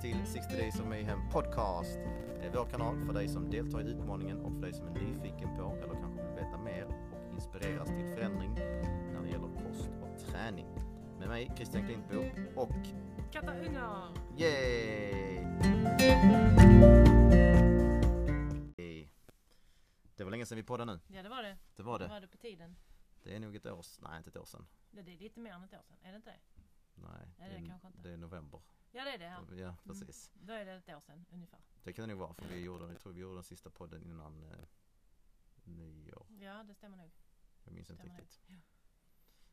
[0.00, 1.98] till 60 Days of Mayhem Podcast.
[2.40, 4.90] Det är vår kanal för dig som deltar i utmaningen och för dig som är
[4.92, 8.54] nyfiken på eller kanske vill veta mer och inspireras till förändring
[9.12, 10.66] när det gäller kost och träning.
[11.18, 12.18] Med mig Christian Klintbo
[12.60, 12.72] och
[13.32, 14.12] Katta Ungar!
[14.38, 15.46] Yay!
[20.16, 21.00] Det var länge sedan vi poddade nu.
[21.16, 21.56] Ja det var det.
[21.76, 22.08] Det var Det det.
[22.10, 22.76] var det på tiden.
[23.22, 24.66] Det är nog ett år, nej inte ett år sedan.
[24.90, 25.96] Det är lite mer än ett år sedan.
[26.02, 26.62] Är det inte det?
[26.94, 28.00] Nej, det är det kanske inte.
[28.02, 28.60] det är november.
[28.92, 29.24] Ja det är det.
[29.24, 29.56] Ja.
[29.56, 30.30] Ja, precis.
[30.34, 31.60] Då är det ett år sedan ungefär.
[31.82, 34.02] Det kan det nog vara för vi gjorde, jag tror vi gjorde den sista podden
[34.04, 34.58] innan eh,
[35.64, 36.26] nyår.
[36.40, 37.10] Ja det stämmer nog.
[37.64, 38.40] Jag minns inte riktigt.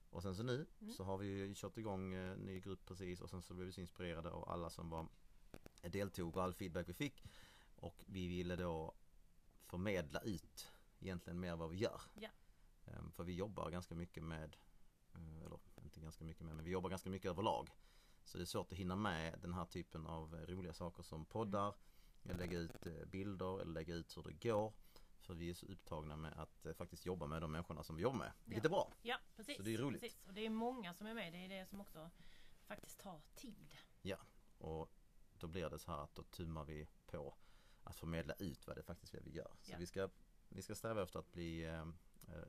[0.10, 0.94] Och sen så nu Mm.
[0.94, 3.72] så har vi ju kört igång eh, ny grupp precis och sen så blev vi
[3.72, 5.08] så inspirerade av alla som var
[5.82, 7.24] deltog och all feedback vi fick.
[7.76, 8.94] Och vi ville då
[9.66, 12.02] förmedla ut egentligen mer vad vi gör.
[12.14, 12.30] Ja.
[12.86, 14.56] Ehm, För vi jobbar ganska mycket med,
[15.14, 17.70] eh, eller inte ganska mycket med, men vi jobbar ganska mycket överlag.
[18.28, 21.76] Så det är svårt att hinna med den här typen av roliga saker som poddar,
[22.24, 24.74] eller lägga ut eh, bilder eller lägga ut hur det går.
[25.20, 28.02] För vi är så upptagna med att eh, faktiskt jobba med de människorna som vi
[28.04, 28.68] jobbar med, vilket Ja.
[28.68, 28.94] är bra.
[29.02, 29.58] Ja precis.
[29.58, 30.02] Så det är roligt.
[30.02, 30.28] Precis.
[30.28, 31.34] Och det är många som är med.
[31.34, 32.10] Det är det som också
[32.66, 33.76] faktiskt tar tid.
[34.58, 34.92] Och
[35.40, 37.36] då blir det så här att då tummar vi på
[37.84, 39.52] att förmedla ut vad det faktiskt är vi gör.
[39.62, 39.78] Så Ja.
[39.80, 40.10] vi, ska,
[40.50, 41.86] vi ska sträva efter att bli, eh,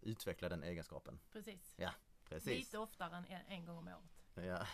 [0.02, 1.20] utveckla den egenskapen.
[1.32, 1.76] Precis.
[2.24, 2.58] Precis.
[2.58, 4.46] Lite oftare än en, en gång om året.
[4.46, 4.66] Ja.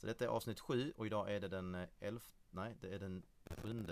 [0.00, 2.20] Så detta är avsnitt sju och idag är det den eh, 11,
[2.50, 3.84] nej det är den 7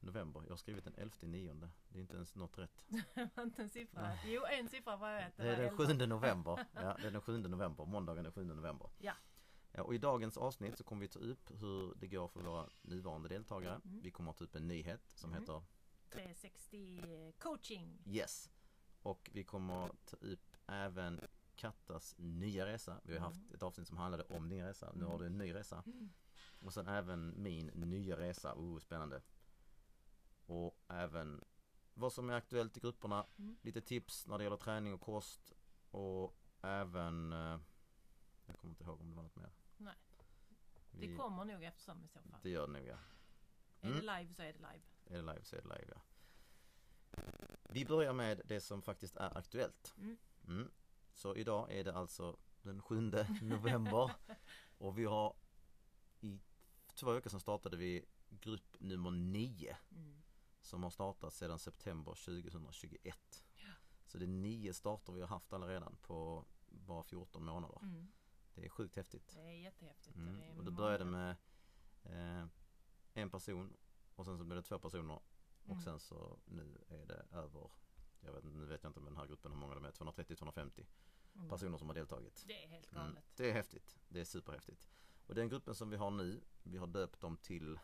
[0.00, 0.42] november.
[0.44, 1.70] Jag har skrivit den 11 nionde.
[1.88, 2.84] Det är inte ens något rätt.
[3.14, 4.18] Det inte en siffra.
[4.26, 5.36] Jo en siffra var jag vet.
[5.36, 5.86] Det är den elva.
[5.86, 6.66] 7 november.
[6.74, 7.84] Ja, det är den 7 november.
[7.86, 8.90] Måndagen den 7 november.
[8.98, 9.12] Ja.
[9.72, 12.68] Ja, och i dagens avsnitt så kommer vi ta upp hur det går för våra
[12.82, 13.80] nuvarande deltagare.
[13.84, 14.00] Mm.
[14.02, 15.42] Vi kommer att ta upp en nyhet som Mm.
[15.42, 15.62] heter
[16.10, 18.02] 360 coaching.
[18.06, 18.50] Yes.
[19.02, 21.20] Och vi kommer att ta upp även
[21.56, 23.00] Kattas nya resa.
[23.04, 23.22] Vi har Mm.
[23.32, 24.92] haft ett avsnitt som handlade om din resa.
[24.92, 25.10] Nu Mm.
[25.10, 25.82] har du en ny resa.
[25.86, 26.12] Mm.
[26.60, 28.54] Och sen även min nya resa.
[28.54, 29.22] Oh, spännande.
[30.46, 31.44] Och även
[31.94, 33.26] vad som är aktuellt i grupperna.
[33.38, 33.56] Mm.
[33.62, 35.52] Lite tips när det gäller träning och kost.
[35.90, 37.58] Och även eh,
[38.46, 39.52] Jag kommer inte ihåg om det var något mer.
[39.76, 39.94] Nej.
[40.90, 42.40] Vi, Det kommer nog eftersom i så fall.
[42.42, 42.98] det gör det nog ja.
[43.80, 44.06] Är Mm.
[44.06, 44.82] det live så är det live.
[45.06, 46.00] Är det live så är det live ja.
[47.62, 49.94] Vi börjar med det som faktiskt är aktuellt.
[49.98, 50.16] Mm.
[50.48, 50.70] Mm.
[51.14, 53.00] Så idag är det alltså den 7
[53.42, 54.10] november
[54.78, 55.36] och vi har
[56.20, 56.40] i
[56.94, 60.22] två veckor sedan startade vi grupp nummer 9 Mm.
[60.60, 63.44] som har startat sedan september 2021.
[63.54, 63.70] Ja.
[64.06, 67.78] Så det är nio starter vi har haft alla redan på bara 14 månader.
[67.82, 68.12] Mm.
[68.54, 69.32] Det är sjukt häftigt.
[69.34, 70.16] Det är jättehäftigt.
[70.16, 70.34] Mm.
[70.38, 71.36] Det är Och det började med
[72.02, 72.46] eh,
[73.14, 73.76] en person
[74.14, 75.14] och sen så blev det två personer
[75.64, 75.80] och Mm.
[75.84, 77.70] sen så nu är det över
[78.24, 80.86] jag vet, nu vet jag inte med den här gruppen hur många de är, 230-250
[81.36, 81.48] Mm.
[81.48, 82.44] personer som har deltagit.
[82.46, 83.04] Det är helt Mm.
[83.06, 83.24] galet.
[83.36, 83.98] Det är häftigt.
[84.08, 84.88] Det är superhäftigt.
[85.26, 87.78] Och den gruppen som vi har nu, vi har döpt dem till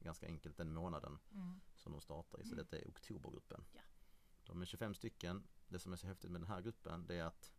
[0.00, 1.60] ganska enkelt den månaden Mm.
[1.74, 2.44] som de startar i.
[2.44, 2.64] Så Mm.
[2.64, 3.64] detta är oktobergruppen.
[3.72, 3.80] Ja.
[4.44, 5.46] De är 25 stycken.
[5.68, 7.52] Det som är så häftigt med den här gruppen det är att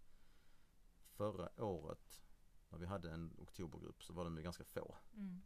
[1.12, 2.22] förra året
[2.70, 4.96] när vi hade en oktobergrupp så var de ju ganska få.
[5.14, 5.42] Mm.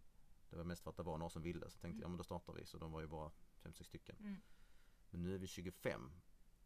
[0.49, 2.01] Det var mest för att det var några som ville så tänkte Mm.
[2.01, 4.15] jag men då startar vi så de var ju bara 5-6 stycken.
[4.19, 4.35] Mm.
[5.09, 6.11] Men nu är vi 25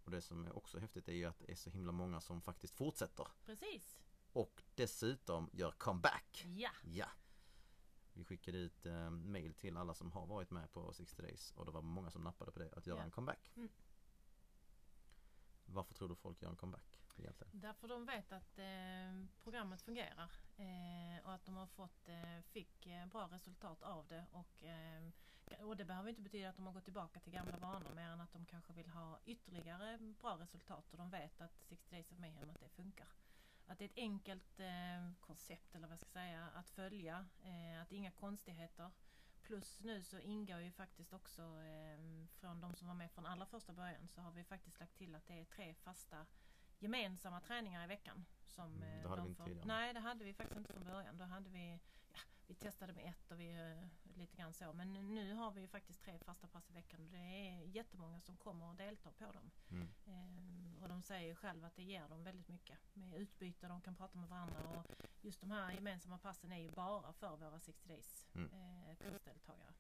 [0.06, 2.42] och det som är också häftigt är ju att det är så himla många som
[2.42, 3.98] faktiskt fortsätter Precis.
[4.34, 6.46] och dessutom gör comeback.
[6.56, 6.72] Ja.
[6.84, 7.08] Ja.
[8.14, 11.66] Vi skickade ut eh, mail till alla som har varit med på 60 Days och
[11.66, 13.04] det var många som nappade på det, att göra Ja.
[13.04, 13.52] en comeback.
[13.56, 13.70] Mm.
[15.66, 17.60] Varför tror du folk gör en comeback egentligen?
[17.60, 22.86] Därför de vet att eh, programmet fungerar eh, och att de har fått, eh, fick
[22.86, 24.26] eh, bra resultat av det.
[24.32, 24.64] Och,
[25.60, 28.10] eh, och det behöver inte betyda att de har gått tillbaka till gamla vanor mer
[28.10, 32.12] än att de kanske vill ha ytterligare bra resultat och de vet att 60 Days
[32.12, 33.08] of Mayhem att det funkar.
[33.68, 37.26] Att det är ett enkelt eh, koncept eller vad jag ska säga att följa.
[37.44, 38.92] Eh, att det är inga konstigheter.
[39.42, 43.46] Plus nu så ingår ju faktiskt också eh, från de som var med från allra
[43.46, 46.26] första början så har vi faktiskt lagt till att det är tre fasta
[46.80, 48.26] gemensamma träningar i veckan.
[48.46, 49.66] Som, Mm, eh, det hade de vi inte tidigare.
[49.68, 51.18] Nej det hade vi faktiskt inte från början.
[51.18, 51.80] Då hade vi,
[52.48, 53.88] vi testade med ett och vi eh,
[54.18, 54.74] lite grann så.
[54.74, 58.22] Men nu har vi ju faktiskt tre fasta pass i veckan och det är jättemånga
[58.22, 59.52] som kommer och deltar på dem.
[59.72, 59.88] Mm.
[60.06, 63.82] Ehm, och de säger ju själva att det ger dem väldigt mycket med utbyte, de
[63.82, 64.86] kan prata med varandra och
[65.22, 68.50] just de här gemensamma passen är ju bara för våra 60 days Mm.
[68.54, 69.74] eh, kursdeltagare.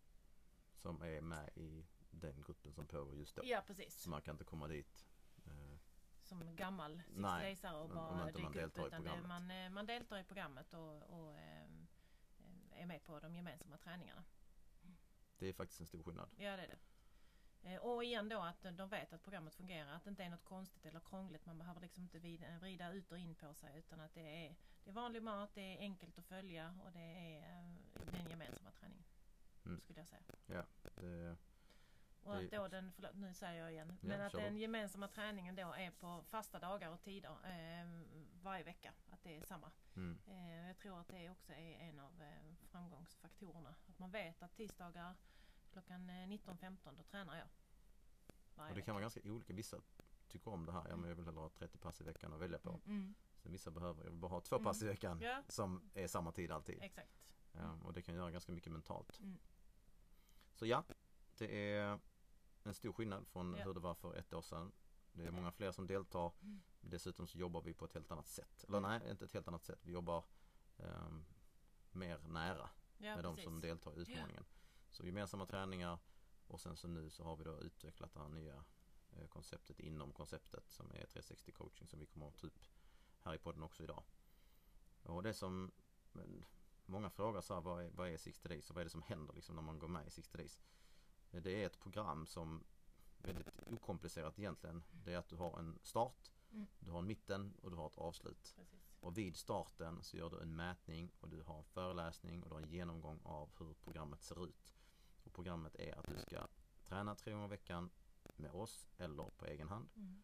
[0.75, 3.41] Som är med i den gruppen som pågår just då.
[3.45, 4.01] Ja precis.
[4.01, 5.05] Så man kan inte komma dit.
[5.45, 5.77] eh,
[6.21, 10.23] Som gammal 60 Nej, daysare och bara dyka upp, utan det, man, man deltar i
[10.23, 11.35] programmet och, och
[12.83, 14.23] är med på de gemensamma träningarna.
[15.37, 16.29] Det är faktiskt en stor skillnad.
[16.37, 16.77] Ja det är det.
[17.69, 20.43] Eh, Och igen då att de vet att programmet fungerar, att det inte är något
[20.43, 21.45] konstigt eller krångligt.
[21.45, 24.55] Man behöver liksom inte vid- vrida ut och in på sig utan att det är,
[24.83, 27.75] det är vanlig mat, det är enkelt att följa och det är eh,
[28.11, 29.03] den gemensamma träningen.
[29.65, 29.81] Mm.
[29.81, 30.21] skulle jag säga.
[30.95, 31.35] Det,
[32.23, 35.07] Och att då den, förlåt, nu säger jag igen, Ja, men att kör den gemensamma
[35.07, 37.87] träningen då är på fasta dagar och tider eh,
[38.41, 38.93] varje vecka.
[39.09, 39.71] Att det är samma.
[39.95, 43.75] mm, Eh, jag tror att det också är en av eh, framgångsfaktorerna.
[43.87, 45.15] Att man vet att tisdagar
[45.71, 47.47] klockan eh, 19.15 då tränar jag.
[48.55, 49.53] Varje och det kan vara ganska olika.
[49.53, 49.81] Vissa
[50.27, 50.85] tycker om det här.
[50.89, 52.71] Ja, men jag vill hellre ha 30 pass i veckan att välja på.
[52.71, 52.89] vecka.
[52.89, 54.63] Mm, Sen vissa behöver, jag vill bara ha två Mm.
[54.65, 55.43] pass i veckan Ja.
[55.47, 56.77] som är samma tid alltid.
[56.83, 57.29] exakt.
[57.51, 59.19] Ja, och det kan göra ganska mycket mentalt.
[59.19, 59.37] Mm.
[60.53, 60.83] Så ja,
[61.37, 61.99] det är
[62.65, 63.63] en stor skillnad från Ja.
[63.63, 64.71] hur det var för ett år sedan.
[65.13, 66.31] Det är många fler som deltar.
[66.41, 66.61] Mm.
[66.81, 68.65] Dessutom så jobbar vi på ett helt annat sätt.
[68.67, 69.79] Eller nej, inte ett helt annat sätt.
[69.83, 70.25] Vi jobbar
[70.77, 71.25] ehm,
[71.91, 73.43] mer nära Ja, med de precis.
[73.43, 74.45] som deltar i utmaningen.
[74.89, 75.99] Så gemensamma träningar
[76.47, 78.63] och sen så nu så har vi då utvecklat det här nya
[79.11, 82.59] eh, konceptet inom konceptet som är 360 coaching som vi kommer att ta upp
[83.19, 84.03] här i podden också idag.
[85.03, 85.71] Och det som
[86.11, 86.45] men,
[86.85, 89.01] många frågar så här, vad är, vad är 60 days och vad är det som
[89.01, 90.59] händer liksom när man går med i 60 days?
[91.41, 92.63] Det är ett program som
[93.17, 94.83] väldigt okomplicerat egentligen.
[95.05, 96.67] Det är att du har en start, Mm.
[96.79, 98.53] du har en mitten och du har ett avslut.
[98.55, 98.97] Precis.
[98.99, 102.55] Och vid starten så gör du en mätning och du har en föreläsning och du
[102.55, 104.73] har en genomgång av hur programmet ser ut.
[105.23, 106.47] Och programmet är att du ska
[106.83, 107.89] träna tre gånger i veckan
[108.35, 109.89] med oss eller på egen hand.
[109.95, 110.23] Mm.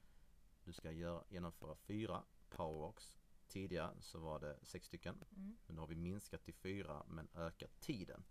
[0.64, 3.18] Du ska göra, genomföra fyra powerwalks.
[3.48, 5.24] Tidigare så var det sex stycken.
[5.36, 5.58] Mm.
[5.66, 8.24] Men nu har vi minskat till fyra men ökat tiden.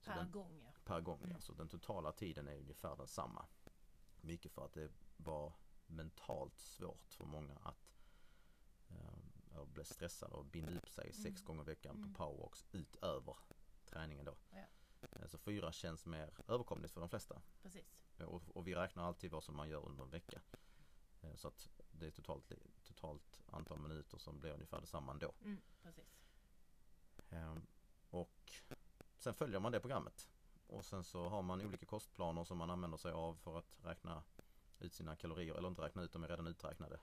[0.00, 0.72] Så Per den, gång ja.
[0.84, 1.22] Per gång.
[1.24, 1.40] Mm.
[1.40, 3.46] Så den totala tiden är ungefär densamma.
[4.20, 5.52] Mycket för att det var
[5.86, 7.94] mentalt svårt för många att
[8.88, 11.44] eh, bli stressade och binda upp sig sex Mm.
[11.44, 12.12] gånger i veckan Mm.
[12.12, 13.36] på powerwalks utöver
[13.84, 14.36] träningen då.
[14.50, 14.64] Ja.
[15.10, 17.42] Eh, Så fyra känns mer överkomligt för de flesta.
[17.62, 18.04] Precis.
[18.18, 20.40] Och, och vi räknar alltid vad som man gör under en vecka.
[21.20, 22.52] Eh, Så att det är totalt,
[22.84, 25.32] totalt antal minuter som blir ungefär detsamma ändå.
[25.40, 25.60] Mm.
[25.82, 26.20] Precis.
[27.30, 27.66] Ehm,
[28.10, 28.52] Och
[29.18, 30.28] sen följer man det programmet.
[30.66, 34.22] Och sen så har man olika kostplaner som man använder sig av för att räkna
[34.78, 35.54] ut sina kalorier.
[35.54, 37.00] Eller inte räkna ut, de är redan uträknade.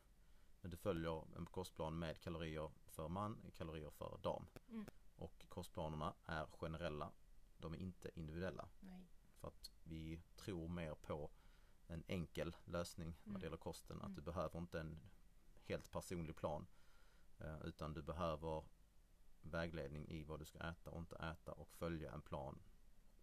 [0.61, 4.47] Men du följer en kostplan med kalorier för man, kalorier för dam.
[4.69, 4.85] Mm.
[5.15, 7.11] Och kostplanerna är generella.
[7.57, 8.69] De är inte individuella.
[8.79, 9.07] Nej.
[9.39, 11.31] För att vi tror mer på
[11.87, 13.39] en enkel lösning när Mm.
[13.39, 13.97] det gäller kosten.
[13.97, 14.15] Att Mm.
[14.15, 14.99] du behöver inte en
[15.63, 16.67] helt personlig plan.
[17.39, 18.63] eh, Utan du behöver
[19.41, 22.59] vägledning i vad du ska äta och inte äta och följa en plan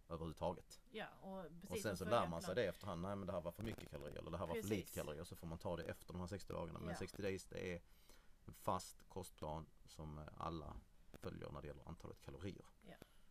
[0.09, 0.81] överhuvudtaget.
[0.91, 3.01] Ja, och precis och sen så lär man sig det efterhand.
[3.01, 5.23] Nej men det här var för mycket kalorier eller det här var för lite kalorier.
[5.23, 6.79] Så får man ta det efter de här 60 dagarna.
[6.79, 6.95] Men Ja.
[6.95, 7.81] 60 days det är
[8.45, 10.75] en fast kostplan som alla
[11.13, 12.65] följer när det gäller antalet kalorier.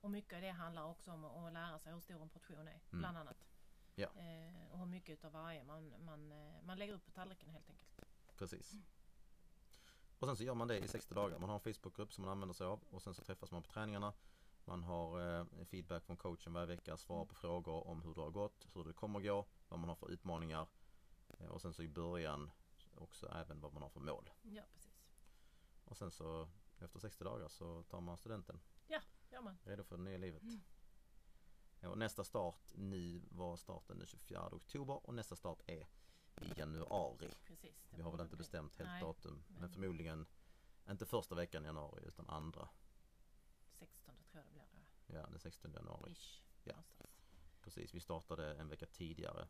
[0.01, 2.71] Och mycket av det handlar också om att lära sig hur stor en portion är.
[2.71, 2.81] Mm.
[2.91, 3.49] Bland annat.
[3.95, 4.07] Ja.
[4.07, 7.71] Eh, och hur mycket av varje man, man, eh, man lägger upp på tallriken helt
[7.71, 8.01] enkelt.
[8.37, 8.75] Precis.
[10.19, 11.39] Och sen så gör man det i 60 dagar.
[11.39, 13.71] Man har en Facebookgrupp som man använder sig av och sen så träffas man på
[13.71, 14.13] träningarna.
[14.69, 18.31] Man har eh, feedback från coachen varje vecka, svarar på frågor om hur det har
[18.31, 20.67] gått, hur det kommer gå, vad man har för utmaningar
[21.29, 22.51] eh, och sen så i början
[22.97, 24.31] också även vad man har för mål.
[24.43, 25.05] Ja, precis.
[25.85, 26.49] Och sen så
[26.79, 28.61] efter 60 dagar så tar man studenten,
[29.31, 29.59] Gör man.
[29.63, 30.43] redo för det nya livet.
[30.43, 30.61] Mm.
[31.81, 35.87] Ja, nästa start nu var starten den 24 oktober och nästa start är
[36.41, 37.35] i januari.
[37.47, 37.89] Precis.
[37.91, 40.27] Vi har väl inte bestämt helt Nej, datum men men- förmodligen
[40.91, 42.69] inte första veckan i januari utan andra.
[43.79, 44.79] 16 tror jag det blir då.
[45.13, 46.11] Ja, den 16 januari.
[46.13, 46.43] Ish.
[46.65, 46.73] Ja.
[46.73, 47.21] någonstans.
[47.61, 49.49] Precis, vi startade en vecka tidigare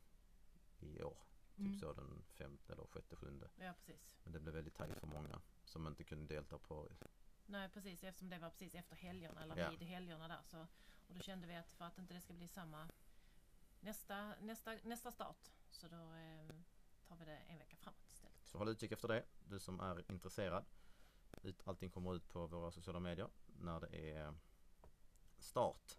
[0.79, 1.19] i år.
[1.57, 1.73] Mm.
[1.73, 3.51] Typ så den femte eller sjätte, sjunde.
[3.57, 4.21] Ja, precis.
[4.25, 6.89] Men det blev väldigt tajt för många som inte kunde delta på.
[7.47, 8.05] Nej, precis.
[8.05, 9.71] Eftersom det var precis efter helgerna, eller Ja.
[9.71, 10.43] vid helgerna där.
[10.43, 10.61] Så,
[11.09, 12.89] och då kände vi att för att inte det ska bli samma
[13.81, 16.55] nästa, nästa, nästa start så då eh,
[17.09, 18.47] tar vi det en vecka framåt istället.
[18.47, 20.65] Så håll utkik efter det, du som är intresserad.
[21.65, 24.35] Allting kommer ut på våra sociala medier när det är
[25.39, 25.99] start.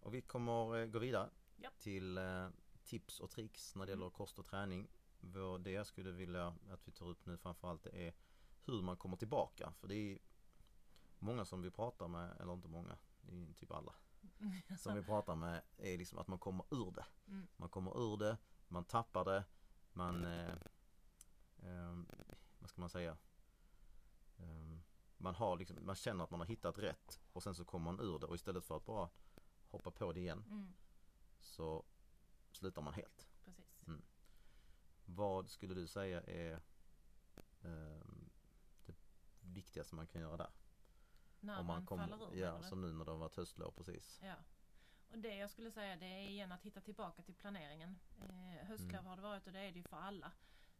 [0.00, 1.70] Och vi kommer eh, gå vidare Ja.
[1.78, 2.48] till eh,
[2.84, 4.12] tips och tricks när det gäller Mm.
[4.14, 4.88] kost och träning.
[5.60, 8.14] Det jag skulle vilja att vi tar upp nu framförallt det är
[8.64, 9.72] hur man kommer tillbaka.
[9.72, 10.18] För det är
[11.18, 13.94] många som vi pratar med, eller inte många, det är typ alla
[14.78, 17.06] som vi pratar med är liksom att man kommer ur det.
[17.26, 17.46] Mm.
[17.56, 19.44] Man kommer ur det, man tappar det,
[19.92, 20.54] man eh,
[21.62, 21.98] eh,
[22.58, 23.16] vad ska man säga?
[24.36, 24.78] Eh,
[25.24, 28.00] man, har liksom, man känner att man har hittat rätt och sen så kommer man
[28.00, 29.08] ur det och istället för att bara
[29.68, 30.74] hoppa på det igen Mm,
[31.40, 31.84] så
[32.52, 33.28] slutar man helt.
[33.44, 33.82] precis.
[33.86, 34.02] Mm.
[35.04, 36.52] Vad skulle du säga är
[37.62, 38.02] eh,
[38.86, 38.94] det
[39.40, 40.50] viktigaste man kan göra där?
[41.40, 43.70] När Om man, man kommer, faller ur ja, som nu när det har varit höstlov
[43.70, 44.20] precis.
[44.22, 44.34] Ja.
[45.10, 47.98] Och det jag skulle säga det är igen att hitta tillbaka till planeringen.
[48.20, 49.06] Eh, höstlov Mm.
[49.06, 50.32] har det varit och det är det ju för alla.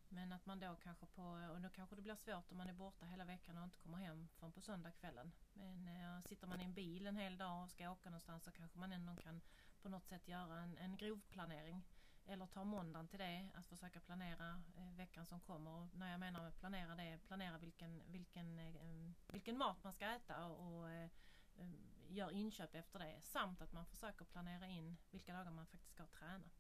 [0.09, 2.73] Men att man då kanske på, och då kanske det blir svårt om man är
[2.73, 5.33] borta hela veckan och inte kommer hem förrän på söndagskvällen.
[5.53, 8.51] Men eh, sitter man i en bil en hel dag och ska åka någonstans så
[8.51, 9.41] kanske man ändå kan
[9.83, 11.83] på något sätt göra en, en grov planering.
[12.27, 15.71] Eller ta måndagen till det, att försöka planera eh, veckan som kommer.
[15.71, 19.93] Och när jag menar med planera det, planera vilken, vilken, eh, eh, vilken mat man
[19.93, 21.11] ska äta och, och eh,
[21.57, 21.69] eh,
[22.09, 23.21] gör inköp efter det.
[23.21, 26.51] Samt att man försöker planera in vilka dagar man faktiskt ska träna.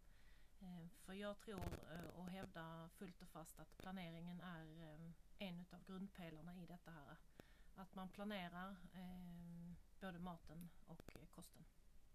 [0.64, 5.64] Eh, för jag tror eh, och hävdar fullt och fast att planeringen är eh, en
[5.70, 7.16] av grundpelarna i detta här.
[7.74, 8.76] Att man planerar
[10.00, 11.64] både maten och kosten.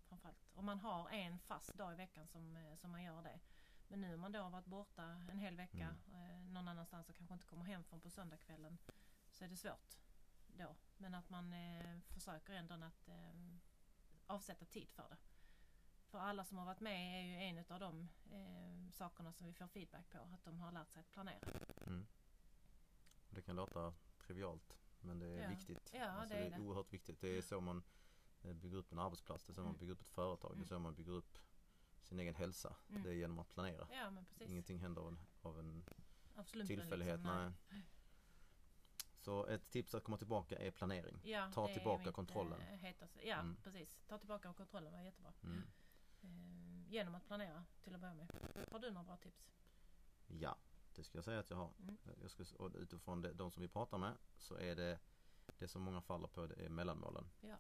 [0.08, 0.50] Framförallt.
[0.53, 3.39] Om man har en fast dag i veckan som, som man gör det.
[3.88, 7.15] Men nu om man då har varit borta en hel vecka eh, någon annanstans och
[7.15, 8.77] kanske inte kommer hem från på söndagskvällen
[9.32, 9.98] så är det svårt
[10.48, 10.75] då.
[10.98, 11.53] Men att man
[12.08, 13.10] försöker ändå att
[14.27, 15.18] avsätta tid för det.
[16.12, 19.54] För alla som har varit med är ju en av de eh, sakerna som vi
[19.54, 20.18] får feedback på.
[20.18, 21.39] Att de har lärt sig att planera.
[21.88, 22.08] Mm.
[23.30, 25.50] Det kan låta trivialt men det är Ja.
[25.50, 25.89] viktigt.
[25.94, 26.63] Ja, alltså, det det är är det.
[26.63, 27.22] oerhört viktigt.
[27.22, 27.84] Det är så man
[28.42, 29.80] eh, bygger upp en arbetsplats, det är så man Mm.
[29.80, 31.38] bygger upp ett företag, det är så man bygger upp
[32.04, 32.75] sin egen hälsa.
[32.89, 33.04] Mm.
[33.04, 33.88] Det är genom att planera.
[33.92, 34.50] Ja men precis.
[34.50, 35.84] Ingenting händer av en, av en
[36.44, 37.20] tillfällighet.
[37.20, 37.82] liksom, nej.
[39.22, 41.20] Så ett tips att komma tillbaka är planering.
[41.24, 42.62] Ja, Ta är tillbaka kontrollen.
[42.62, 43.28] eh, hetaste.
[43.28, 43.56] Ja Mm.
[43.63, 44.00] precis.
[44.08, 45.34] Ta tillbaka kontrollen var jättebra.
[45.44, 45.63] Mm.
[46.22, 48.28] Eh, genom att planera till att börja med.
[48.72, 49.52] Har du några bra tips?
[50.28, 50.58] Ja,
[50.96, 51.74] det ska jag säga att jag har.
[51.80, 51.98] Mm.
[52.22, 55.00] Jag ska, och utifrån det, de som vi pratar med så är det
[55.58, 57.30] det som många faller på det är mellanmålen.
[57.42, 57.58] Ja.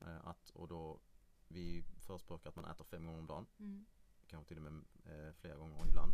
[0.00, 1.00] Eh, Att, och då
[1.48, 3.46] vi förespråkar att man äter fem gånger om dagen.
[3.58, 3.86] Mm.
[4.26, 6.12] Kanske till och med eh, flera gånger ibland.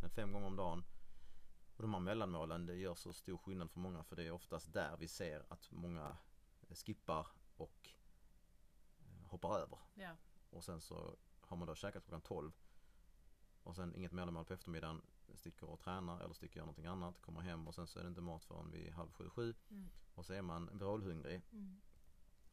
[0.00, 0.84] Men fem gånger om dagen.
[1.76, 4.72] Och de här mellanmålen det gör så stor skillnad för många för det är oftast
[4.72, 6.16] där vi ser att många
[6.68, 7.26] eh, skippar
[7.56, 7.90] och
[9.24, 9.78] hoppar över.
[9.94, 10.16] Ja.
[10.50, 12.52] Och sen så har man då käkat klockan 12
[13.62, 15.02] och sen inget mellanmål på eftermiddagen
[15.34, 18.02] sticker och tränar eller sticker och gör någonting annat, kommer hem och sen så är
[18.02, 19.90] det inte mat förrän vid halv sju, sju Mm.
[20.14, 21.80] och så är man vrålhungrig Mm.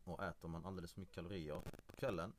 [0.04, 2.34] och äter man alldeles för mycket kalorier på kvällen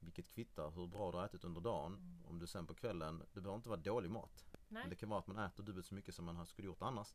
[0.00, 2.24] vilket kvittar hur bra du har ätit under dagen Mm.
[2.26, 4.86] om du sen på kvällen, det behöver inte vara dålig mat men Nej.
[4.90, 7.14] det kan vara att man äter dubbelt så mycket som man skulle gjort annars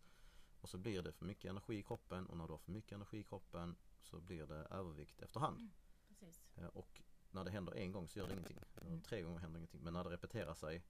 [0.62, 2.92] och så blir det för mycket energi i kroppen och när du har för mycket
[2.92, 5.72] energi i kroppen så blir det övervikt efterhand Mm.
[6.08, 6.42] Precis.
[6.56, 8.60] Eh, Och när det händer en gång så gör det ingenting.
[8.82, 9.02] Mm.
[9.02, 9.82] Tre gånger händer ingenting.
[9.84, 10.84] Men när det repeterar sig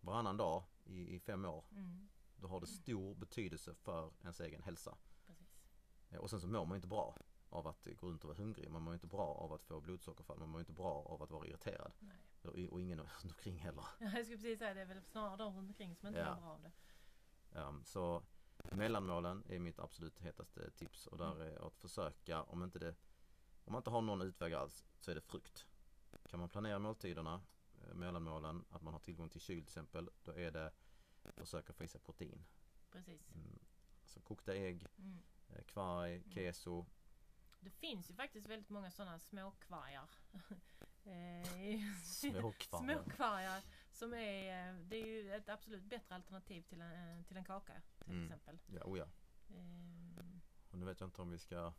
[0.00, 2.08] varannan dag i, i fem år Mm.
[2.36, 4.96] då har det stor betydelse för ens egen hälsa.
[5.26, 5.60] Precis.
[6.10, 7.16] Eh, Och sen så mår man inte bra
[7.48, 8.70] av att gå runt och vara hungrig.
[8.70, 10.38] Man mår inte bra av att få blodsockerfall.
[10.38, 11.92] Man mår inte bra av att vara irriterad.
[11.98, 12.16] Nej.
[12.42, 13.84] Och, och ingen runt omkring heller.
[13.98, 16.34] Jag skulle precis säga det är väl snarare de runt omkring som inte Ja.
[16.34, 16.72] mår bra av det.
[17.60, 18.22] Um, så
[18.72, 22.94] mellanmålen är mitt absolut hetaste tips och där är att försöka om inte det
[23.64, 25.66] om man inte har någon utväg alls så är det frukt.
[26.32, 27.40] Kan man planera måltiderna,
[27.82, 30.66] eh, mellanmålen, att man har tillgång till kyl till exempel, då är det
[31.22, 32.44] att försöka få i sig protein.
[32.90, 33.30] Precis.
[33.34, 33.58] Mm,
[34.02, 35.18] alltså kokta ägg, Mm.
[35.48, 36.86] eh, kvarg, keso.
[37.60, 40.08] Det finns ju faktiskt väldigt många sådana småkvargar.
[41.04, 42.94] Eh, Småkvargar.
[43.04, 43.62] Småkvargar
[43.92, 48.10] som är, det är ju ett absolut bättre alternativ till en, till en kaka till
[48.12, 48.24] Mm.
[48.24, 48.58] exempel.
[48.66, 49.06] Ja, oh ja.
[49.50, 50.24] Eh,
[50.70, 51.72] Och nu vet jag inte om vi ska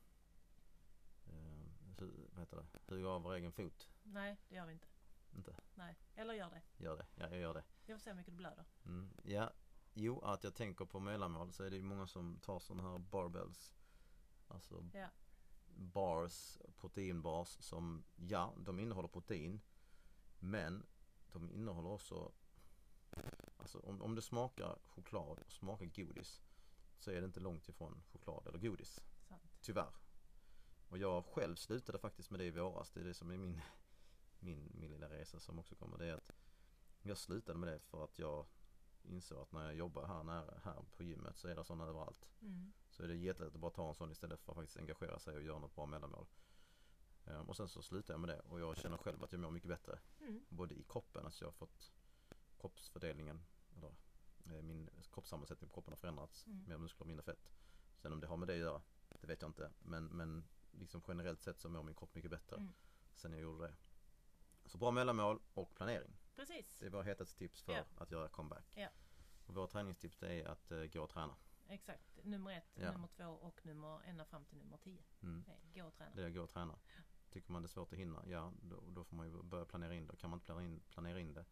[2.32, 2.94] vad heter det?
[2.96, 3.90] huga av vår egen fot.
[4.04, 4.88] nej, det gör vi inte.
[5.36, 5.56] Inte?
[5.76, 6.62] Nej, eller gör det.
[6.84, 7.06] Gör det.
[7.16, 7.64] Ja, jag gör det.
[7.86, 8.66] Jag får se hur mycket du blöder.
[8.86, 9.10] Mm.
[9.24, 9.52] Ja,
[9.94, 12.98] jo att jag tänker på mellanmål så är det ju många som tar sådana här
[13.00, 13.74] barbells.
[14.48, 15.08] Alltså Ja.
[15.76, 19.62] bars, proteinbars som, ja de innehåller protein.
[20.40, 20.86] Men
[21.32, 22.32] de innehåller också,
[23.58, 26.42] alltså om, om det smakar choklad och smakar godis
[27.00, 29.04] så är det inte långt ifrån choklad eller godis.
[29.30, 29.44] Sant.
[29.62, 29.94] Tyvärr.
[30.90, 32.92] Och jag själv slutade faktiskt med det i våras.
[32.92, 33.62] Det är det som är min,
[34.40, 35.98] min, min lilla resa som också kommer.
[35.98, 36.32] Det är att
[37.02, 38.46] jag slutade med det för att jag
[39.04, 42.30] insåg att när jag jobbar här nära här på gymmet så är det sådana överallt.
[42.42, 42.74] Mm.
[42.90, 45.36] Så är det jättelätt att bara ta en sån istället för att faktiskt engagera sig
[45.36, 46.26] och göra något bra mellanmål.
[47.26, 49.52] Ehm, och sen så slutade jag med det och jag känner själv att jag mår
[49.52, 50.00] mycket bättre.
[50.20, 50.46] Mm.
[50.50, 51.92] Både i kroppen, alltså jag har fått
[52.60, 53.44] kroppsfördelningen
[53.78, 53.92] eller
[54.46, 56.48] eh, min kroppssammansättning på kroppen har förändrats.
[56.48, 56.64] Mm.
[56.68, 57.52] Mer muskler, mindre fett.
[57.96, 58.82] Sen om det har med det att göra,
[59.22, 59.72] det vet jag inte.
[59.80, 60.44] Men, men
[60.80, 62.74] liksom generellt sett så mår min kropp mycket bättre Mm.
[63.14, 63.74] sen jag gjorde det.
[64.66, 66.18] Så bra mellanmål och planering.
[66.36, 67.84] Precis, Det är våra hetaste tips för Ja.
[67.98, 68.74] att göra comeback.
[68.78, 68.90] Ja.
[69.46, 71.36] Och våra träningstips är att uh, gå och träna.
[71.68, 72.20] exakt.
[72.24, 72.92] Nummer ett, Ja.
[72.92, 75.04] nummer två och nummer ända fram till nummer tio.
[75.22, 75.44] Mm.
[75.76, 76.12] Gå och träna.
[76.16, 76.80] Det är gå och träna.
[77.30, 79.94] Tycker man det är svårt att hinna, ja då, då får man ju börja planera
[79.96, 80.16] in det.
[80.16, 81.46] Kan man inte planera in, planera in det,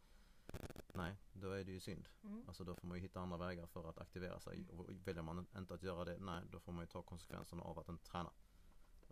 [0.94, 2.10] nej då är det ju synd.
[2.24, 2.44] Mm.
[2.48, 4.68] Alltså då får man ju hitta andra vägar för att aktivera sig.
[4.70, 7.80] Och väljer man inte att göra det, nej då får man ju ta konsekvenserna av
[7.80, 8.32] att inte träna.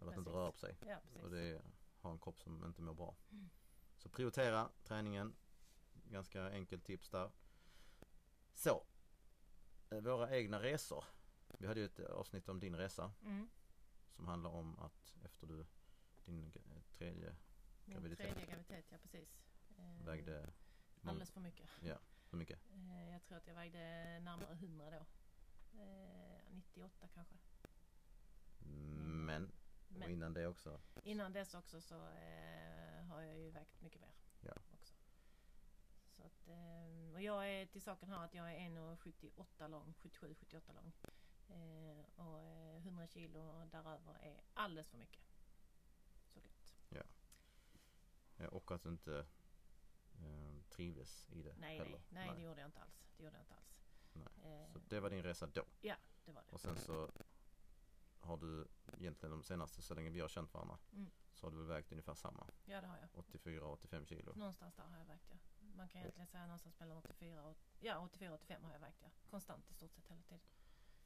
[0.02, 0.76] Eller att inte röra på sig.
[0.88, 0.98] Ja.
[1.24, 1.62] Och det är,
[2.02, 3.16] ha en kropp som inte mår bra.
[3.32, 3.50] Mm.
[3.98, 5.36] Så prioritera träningen.
[5.94, 7.32] Ganska enkelt tips där.
[8.54, 8.84] Så.
[9.90, 11.04] eh, Våra egna resor.
[11.60, 13.50] Vi hade ju ett avsnitt om din resa Mm.
[14.16, 15.66] som handlar om att efter du
[16.26, 16.52] din
[16.98, 17.36] tredje
[17.86, 18.26] Min Graviditet.
[18.28, 19.30] tredje graviditet, ja precis.
[19.78, 20.54] Eh, Vägde
[21.04, 21.70] Alldeles för mycket.
[22.30, 22.60] hur mycket?
[22.72, 23.80] Eh, jag tror att jag vägde
[24.20, 25.06] närmare 100 då.
[25.80, 27.36] Eh, 98 kanske.
[29.06, 29.52] Men,
[29.90, 30.80] och Men innan det också.
[31.04, 34.14] innan dess också så eh, har jag ju vägt mycket mer.
[34.42, 34.54] Ja.
[34.74, 34.94] Också.
[36.12, 40.74] Så att, eh, och jag är till saken här att jag är 1,78 lång, 77-78
[40.74, 40.94] lång.
[41.50, 45.22] Eh, och eh, 100 kilo däröver är alldeles för mycket.
[46.34, 46.74] Såklart.
[48.38, 49.26] Ja, och att du inte
[50.20, 52.02] eh, trivdes i det Nej, heller.
[52.10, 53.04] nej, nej, det gjorde jag inte alls.
[53.18, 53.80] Det gjorde jag inte alls.
[54.14, 54.28] Nej.
[54.64, 55.66] Eh, Så det var din resa då.
[55.82, 56.52] det var det.
[56.52, 57.12] Och sen så
[58.20, 61.10] har du egentligen de senaste, så länge vi har känt varandra, Mm.
[61.34, 62.48] så har du väl vägt ungefär samma.
[62.66, 63.10] Ja, det har jag.
[63.24, 64.34] 84-85 kilo.
[64.36, 65.38] Någonstans där har jag vägt ja.
[65.76, 69.02] Man kan egentligen säga någonstans mellan 84 och ja, 84 och 85 har jag vägt
[69.02, 69.10] ja.
[69.30, 70.40] Konstant i stort sett hela tiden.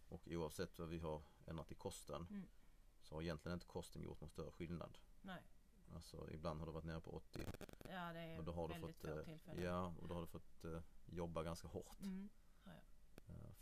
[0.10, 2.48] Och oavsett vad vi har ändrat i kosten Mm.
[3.02, 4.98] så har egentligen inte kosten gjort någon större skillnad.
[5.22, 5.42] Nej.
[5.94, 7.46] Alltså ibland har du varit nere på 80
[7.90, 9.64] Ja, det är och då har du väldigt fått, få eh, tillfällen.
[9.64, 12.30] ja, och då har du fått eh, jobba ganska hårt Mm.
[12.66, 12.72] eh,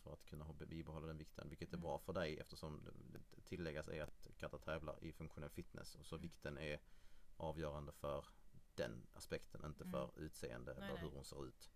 [0.03, 1.49] för att kunna bibehålla den vikten.
[1.49, 1.81] Vilket är Mm.
[1.83, 6.15] bra för dig eftersom det, tilläggas är att Katta tävlar i funktionell fitness och så
[6.15, 6.21] Mm.
[6.21, 6.79] vikten är
[7.37, 8.25] avgörande för
[8.75, 9.91] den aspekten, inte Mm.
[9.91, 11.03] för utseende Nej, eller nej.
[11.03, 11.71] hur hon ser ut.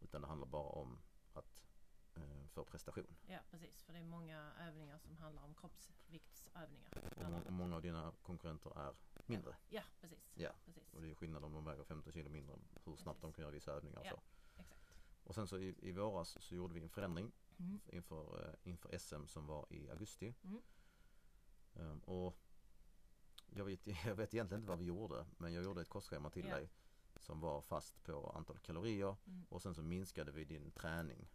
[0.00, 0.98] Utan det handlar bara om
[1.32, 1.64] att
[2.14, 3.16] eh, för prestation.
[3.26, 3.82] Ja, precis.
[3.82, 6.90] För det är många övningar som handlar om kroppsviktsövningar.
[7.46, 8.94] Och, många av dina konkurrenter är
[9.26, 9.56] mindre.
[9.68, 10.32] Ja, precis.
[10.34, 10.50] Ja.
[10.64, 10.94] precis.
[10.94, 13.36] Och det är skillnad om de väger 15 kilo mindre, hur snabbt de Precis.
[13.36, 14.10] kan göra vissa övningar och Ja.
[14.10, 14.20] så.
[15.24, 17.80] Och sen så i, i våras så gjorde vi en förändring Mm.
[17.86, 20.34] inför, eh, inför SM som var i augusti.
[20.44, 20.62] Mm.
[21.74, 22.36] Ehm, och
[23.46, 26.46] jag vet, jag vet egentligen inte vad vi gjorde men jag gjorde ett kostschema till
[26.46, 26.54] Ja.
[26.56, 26.70] dig
[27.16, 29.46] som var fast på antal kalorier Mm.
[29.48, 31.28] och sen så minskade vi din träning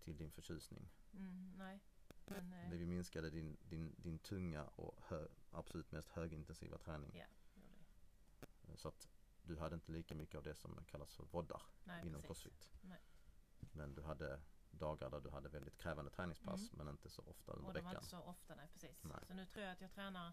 [0.00, 0.90] till din förtjusning.
[1.12, 1.80] Mm, nej.
[2.26, 7.16] Men, eh, vi minskade din, din, din tunga och hö, absolut mest högintensiva träning.
[7.16, 9.08] Eh, Så att
[9.44, 12.26] du hade inte lika mycket av det som kallas för voddar Nej, inom precis.
[12.26, 12.68] crossfit.
[12.82, 13.00] Nej.
[13.72, 16.84] Men du hade dagar där du hade väldigt krävande träningspass Mm.
[16.86, 18.02] men inte så ofta under Och de var veckan.
[18.02, 19.04] inte så ofta, nej precis.
[19.04, 19.18] Nej.
[19.26, 20.28] Så nu tror jag att jag tränar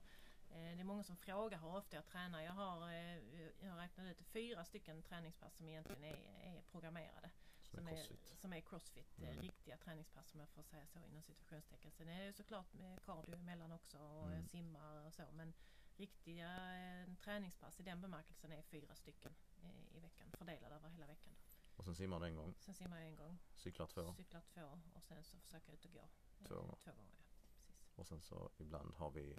[0.50, 2.42] eh, det är många som frågar hur ofta jag tränar.
[2.42, 3.18] Jag har, eh,
[3.66, 7.30] jag har räknat ut fyra stycken träningspass som egentligen är, är programmerade.
[7.62, 8.40] Som Som är är, crossfit.
[8.40, 9.42] som är crossfit, eh, Mm.
[9.42, 11.92] riktiga träningspass om jag får säga så inom situationstecken.
[11.92, 14.34] Sen är det såklart med cardio emellan också och Mm.
[14.34, 14.48] mm.
[14.48, 15.24] simmar och så.
[15.32, 15.54] Men
[16.02, 20.32] riktiga eh, träningspass i den bemärkelsen är fyra stycken eh, i veckan.
[20.32, 21.34] Fördelade över hela veckan.
[21.76, 24.80] Och sen simmar du en gång, Sen simmar jag en gång, cyklar två cyklar två
[24.94, 26.00] och sen så försöker jag ut och gå.
[26.00, 26.76] eh, Två gånger.
[26.76, 27.24] Två gånger, ja.
[27.68, 27.94] Precis.
[27.96, 29.38] och sen så ibland har vi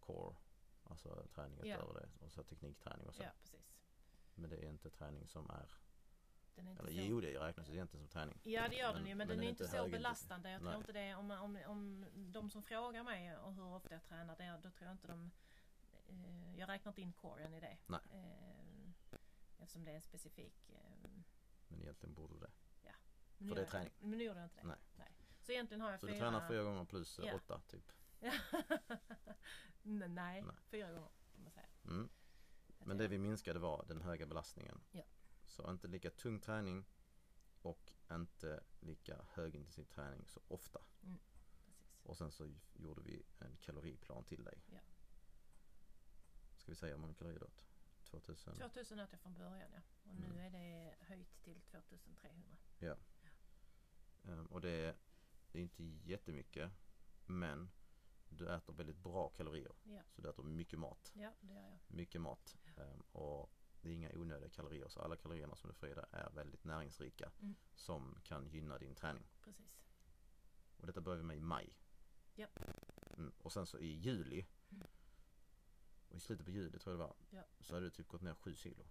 [0.00, 0.36] core,
[0.84, 1.76] alltså träning Ja.
[1.76, 3.22] utöver det och så teknikträning och så.
[3.22, 3.78] Ja, precis.
[4.34, 5.70] Men det är inte träning som är,
[6.54, 7.08] Den är inte eller så...
[7.08, 8.38] jo det räknas egentligen som träning.
[8.42, 10.50] Ja det gör den ju men, men den den är inte så belastande.
[10.50, 10.78] Jag tror Nej.
[10.78, 14.60] inte det om, om, om de som frågar mig och hur ofta jag tränar det,
[14.62, 15.30] då tror jag inte de
[16.08, 17.78] eh, Jag räknar inte in coren i det.
[17.86, 18.00] Nej.
[18.10, 19.20] Eh,
[19.58, 21.10] eftersom det är en specifik eh,
[21.68, 22.50] Men egentligen borde det.
[23.38, 23.92] men För det är gör jag- träning.
[24.00, 24.66] Men nu gjorde jag inte det.
[24.96, 25.12] Nej.
[25.40, 26.14] Så egentligen har jag Så fyra...
[26.14, 27.34] du tränar fyra gånger plus Ja.
[27.34, 27.92] åtta typ.
[29.82, 30.54] Nej, nej, Nej.
[30.70, 31.66] fyra gånger kan man säga.
[31.84, 32.08] Mm.
[32.78, 34.80] Men det vi minskade var den höga belastningen.
[34.90, 35.02] Ja.
[35.44, 36.84] Så inte lika tung träning
[37.62, 40.80] och inte lika högintensiv träning så ofta.
[41.00, 41.20] Precis.
[42.02, 44.62] Och sen så gjorde vi en kaloriplan till dig.
[44.72, 44.78] Ja.
[46.66, 47.64] Ska vi säga du åt?
[48.04, 48.54] 2000?
[48.56, 49.80] 2000 åt jag från början ja.
[50.10, 50.38] Och nu Mm.
[50.38, 52.56] är det höjt till 2300.
[54.24, 54.94] Ehm, och det är,
[55.52, 56.70] det är inte jättemycket
[57.26, 57.70] men
[58.28, 59.72] du äter väldigt bra kalorier.
[59.84, 61.12] Ja, Så du äter mycket mat.
[61.14, 61.78] ja det gör jag.
[61.96, 62.56] Mycket mat.
[62.76, 63.50] Ehm, och
[63.80, 66.64] det är inga onödiga kalorier så alla kalorierna som du får i dig är väldigt
[66.64, 67.54] näringsrika Mm.
[67.74, 69.26] som kan gynna din träning.
[69.44, 69.82] Precis.
[70.76, 71.76] Och detta börjar vi med i maj.
[72.34, 72.46] Ja.
[73.16, 73.32] Mm.
[73.38, 74.46] Och sen så i juli.
[76.16, 77.42] Och i slutet på juli tror jag det var Ja.
[77.60, 78.84] så hade du typ gått ner 7 kilo.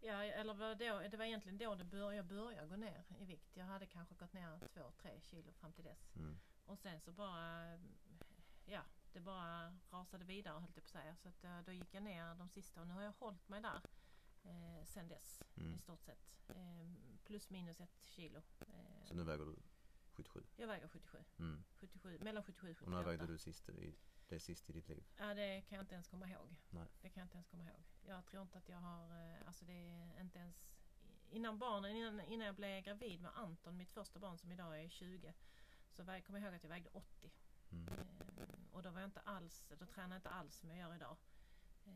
[0.00, 3.56] Ja, eller då, det var egentligen då det började, jag började gå ner i vikt.
[3.56, 6.16] Jag hade kanske gått ner 2-3 kilo fram till dess.
[6.16, 6.38] Mm.
[6.66, 7.78] Och sen så bara,
[8.66, 11.16] ja, det bara rasade vidare höll jag på att säga.
[11.16, 13.60] Så att, eh, då gick jag ner de sista och nu har jag hållit mig
[13.62, 13.80] där
[14.42, 15.74] eh, sen dess Mm.
[15.74, 16.34] i stort sett.
[16.48, 18.42] Eh, plus minus ett kilo.
[18.60, 19.56] Eh, Så nu väger du
[20.12, 20.42] 77.
[20.56, 21.18] Jag väger 77.
[21.38, 21.64] Mm.
[21.80, 22.84] 77 mellan 77 och 78.
[22.84, 23.94] Och när vägde du sist i,
[24.28, 25.04] det är sist i ditt liv?
[25.16, 26.56] Ja, det kan jag inte ens komma ihåg.
[26.70, 26.86] Nej.
[27.02, 27.82] Det kan jag inte ens komma ihåg.
[28.06, 30.64] Jag tror inte att jag har, eh, alltså det är inte ens
[31.30, 34.88] Innan barnen, innan, innan jag blev gravid med Anton, mitt första barn som idag är
[34.88, 35.34] 20
[35.90, 37.30] Så väg, kommer jag ihåg att jag vägde 80
[37.72, 37.88] Mm.
[37.88, 37.94] eh,
[38.72, 41.16] Och då var jag inte alls, då tränade jag inte alls som jag gör idag
[41.86, 41.92] eh,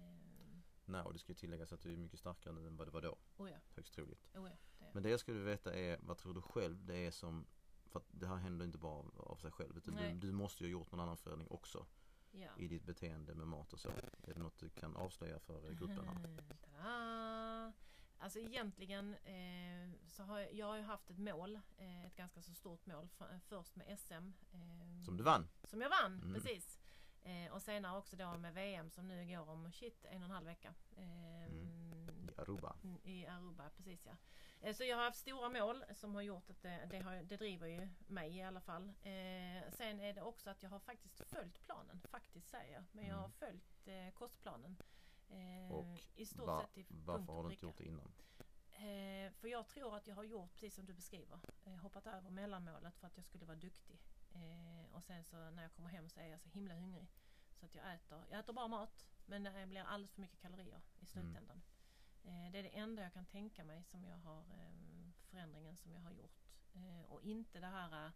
[0.85, 2.91] Nej, och det ska ju tilläggas att du är mycket starkare nu än vad det
[2.91, 3.17] var då.
[3.37, 4.31] Oh ja, Högst troligt.
[4.35, 7.11] oh ja det, Men det jag skulle veta är, vad tror du själv det är
[7.11, 7.47] som
[7.87, 10.65] för att det här händer inte bara av, av sig själv utan du, du måste
[10.65, 11.87] ju ha gjort någon annan förändring också
[12.33, 12.51] ja.
[12.57, 13.89] i ditt beteende med mat och så.
[14.23, 16.15] Är det något du kan avslöja för eh, gruppen här?
[16.61, 17.73] Tada!
[18.19, 22.55] Alltså egentligen eh, så har jag, jag har haft ett mål, eh, ett ganska så
[22.55, 23.09] stort mål.
[23.09, 24.13] För, först med SM.
[24.53, 25.49] Eh, Som du vann.
[25.65, 26.35] Som jag vann, Mm.
[26.35, 26.79] precis.
[27.25, 30.35] Eh, och senare också då med VM som nu går om shit en och en
[30.35, 30.75] halv vecka.
[30.97, 32.77] Eh, I Aruba.
[32.85, 34.13] Mm, I Aruba, precis ja.
[34.63, 37.37] Eh, Så jag har haft stora mål som har gjort att det, det, har, det
[37.37, 38.89] driver ju mig i alla fall.
[38.89, 42.85] Eh, sen är det också att jag har faktiskt följt planen, faktiskt säger jag.
[42.93, 43.33] Men jag har Mm.
[43.33, 44.77] följt eh, kostplanen.
[45.31, 48.13] Eh, Och I stort Va, sett punkt varför har du inte gjort det innan?
[48.73, 51.39] Eh, för jag tror att jag har gjort precis som du beskriver.
[51.65, 53.99] Eh, hoppat över mellanmålet för att jag skulle vara duktig.
[54.35, 57.09] Eh, och sen så när jag kommer hem så är jag så himla hungrig.
[57.61, 60.81] Så att jag äter, jag äter bara mat men det blir alldeles för mycket kalorier
[61.01, 61.57] i slutändan.
[61.57, 61.72] Eh,
[62.23, 66.01] det är det enda jag kan tänka mig som jag har eh, förändringen som jag
[66.01, 66.41] har gjort.
[66.75, 68.13] Eh, och inte det här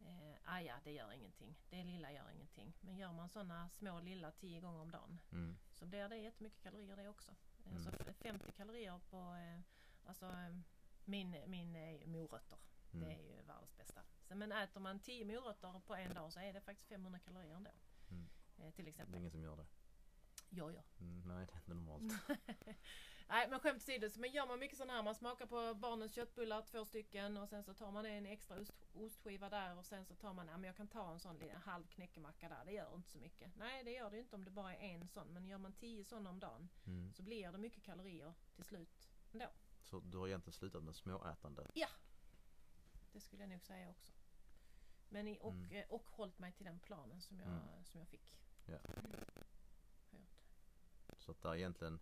[0.00, 1.54] eh, ah ja, det gör ingenting.
[1.70, 2.72] Det lilla gör ingenting.
[2.80, 5.56] Men gör man sådana små lilla tio gånger om dagen Mm.
[5.72, 7.30] så blir det jättemycket kalorier det också.
[7.64, 7.84] Eh, Mm.
[7.84, 9.60] Så f- 50 kalorier på eh,
[10.08, 10.56] alltså, eh,
[11.04, 12.58] min, min eh, morötter.
[12.92, 13.08] Mm.
[13.08, 14.02] Det är ju världens bästa.
[14.28, 17.54] Så, men äter man 10 morötter på en dag så är det faktiskt 500 kalorier
[17.54, 17.70] ändå.
[18.10, 18.28] Mm.
[18.58, 19.18] Eh, till Det är exempel.
[19.18, 19.66] ingen som gör det.
[20.50, 20.82] Jag gör.
[21.00, 22.12] Mm, nej, det är inte normalt.
[23.28, 26.62] Nej men skämt åsido, men gör man mycket sådana här, man smakar på barnens köttbullar,
[26.62, 30.14] två stycken och sen så tar man en extra ost, ostskiva där och sen så
[30.14, 32.94] tar man, ja men jag kan ta en sån liten halv knäckemacka där, det gör
[32.94, 33.56] inte så mycket.
[33.56, 36.04] Nej det gör det inte om det bara är en sån, men gör man 10
[36.04, 37.12] sådana om dagen Mm.
[37.12, 39.46] så blir det mycket kalorier till slut ändå.
[39.82, 41.70] Så du har egentligen slutat med småätande?
[43.12, 44.12] Det skulle jag nog säga också.
[45.08, 45.70] Men i, och, Mm.
[45.72, 47.84] eh, och hållit mig till den planen som jag, Mm.
[47.84, 48.36] som jag fick.
[48.66, 48.78] Ja.
[50.12, 50.26] Mm.
[51.18, 52.00] Så att det är egentligen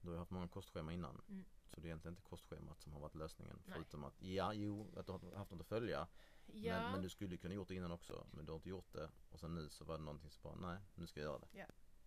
[0.00, 1.22] Du har ju haft många kostschema innan.
[1.28, 1.44] Mm.
[1.74, 3.62] Så det är egentligen inte kostschemat som har varit lösningen.
[3.66, 3.74] Nej.
[3.74, 6.08] Förutom att, ja, jo, att du har haft något att följa.
[6.46, 8.26] Ja, Men, men du skulle kunna gjort det innan också.
[8.30, 9.10] Men du har inte gjort det.
[9.30, 11.66] Och sen nu så var det någonting som bara, nej, nu ska jag göra det.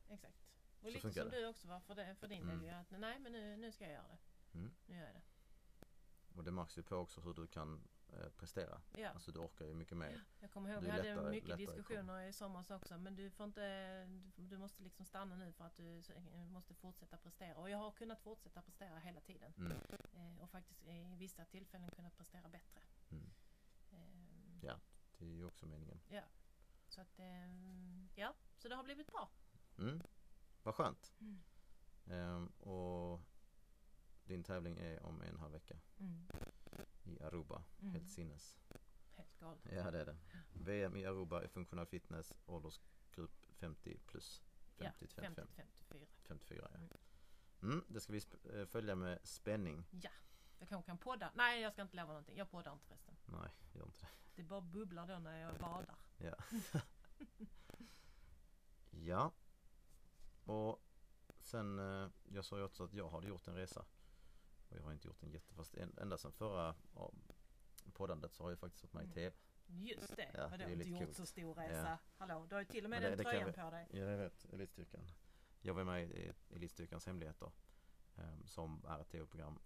[0.10, 0.36] exakt.
[0.82, 1.38] Och Så lite som det.
[1.40, 2.60] du också var för, det, för din Mm.
[2.60, 2.66] del.
[2.68, 4.18] ju, Att, nej men nu, nu ska jag göra det.
[4.58, 4.72] Mm.
[4.86, 5.22] Nu gör jag det.
[6.36, 7.82] Och det märks ju på också hur du kan
[8.38, 8.82] prestera.
[8.98, 9.10] Ja.
[9.10, 10.24] Alltså du orkar ju mycket mer.
[10.40, 12.98] Jag kommer ihåg, vi hade lättare- mycket lättare diskussioner i somras också.
[12.98, 16.02] Men du får inte, du- måste liksom stanna nu för att du
[16.50, 17.58] måste fortsätta prestera.
[17.58, 19.54] Och jag har kunnat fortsätta prestera hela tiden.
[19.58, 19.72] Mm.
[20.14, 22.82] Eh, och faktiskt i vissa tillfällen kunnat prestera bättre.
[23.12, 23.32] Mm.
[23.92, 24.80] Eh, Ja.
[25.18, 26.00] Det är ju också meningen.
[26.88, 29.30] Så att, eh, ja, så det har blivit bra.
[29.78, 30.02] Mm.
[30.64, 31.14] Vad skönt.
[31.20, 31.42] Mm.
[32.08, 33.22] Ehm, och
[34.24, 36.28] din tävling är om en halv vecka Mm.
[37.12, 37.64] I Aruba.
[37.82, 37.94] Mm.
[37.94, 38.58] Helt sinnes.
[39.16, 39.62] Helt galet.
[39.72, 40.18] Ja det är det.
[40.54, 44.42] VM i Aruba i funktionell fitness åldersgrupp 50 plus.
[44.78, 45.48] 50 till 55.
[45.90, 46.06] 50-54.
[46.24, 46.98] 54 ja.
[47.62, 47.84] Mm.
[47.88, 48.22] Det ska vi
[48.54, 49.86] eh, följa med spänning.
[49.92, 50.10] Ja,
[50.60, 51.32] jag kanske kan podda.
[51.36, 52.38] Nej, jag ska inte lova någonting.
[52.38, 53.16] Jag poddar inte förresten.
[53.26, 54.08] Nej, gör inte det.
[54.36, 55.96] Det bara bubblar då när jag badar.
[56.18, 56.36] Ja.
[58.90, 59.32] ja.
[60.44, 60.84] Och
[61.40, 63.86] sen, eh, jag sa ju också att jag hade gjort en resa.
[64.72, 67.12] Och jag har inte gjort en jätte, fast en, ända sedan förra ja,
[67.94, 69.14] poddandet så har jag faktiskt varit med i.
[69.14, 69.36] TV.
[69.68, 71.16] Just det, Ja, vadå inte gjort coolt.
[71.16, 71.70] så stor Ja.
[71.70, 71.98] resa.
[72.18, 73.88] Hallå, du har ju till och med det- den det tröjan på dig.
[73.92, 74.46] Ja, jag vet.
[74.54, 75.08] Elitstyrkan.
[75.62, 77.52] Jag var med i Elitstyrkans hemligheter.
[78.18, 79.60] eh, Som är ett tv-program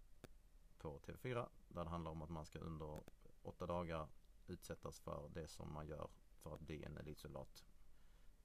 [0.78, 1.50] på TV4.
[1.68, 3.02] Där det handlar om att man ska under
[3.42, 4.08] åtta dagar
[4.48, 6.10] utsättas för det som man gör
[6.42, 7.66] för att bli en elitsoldat.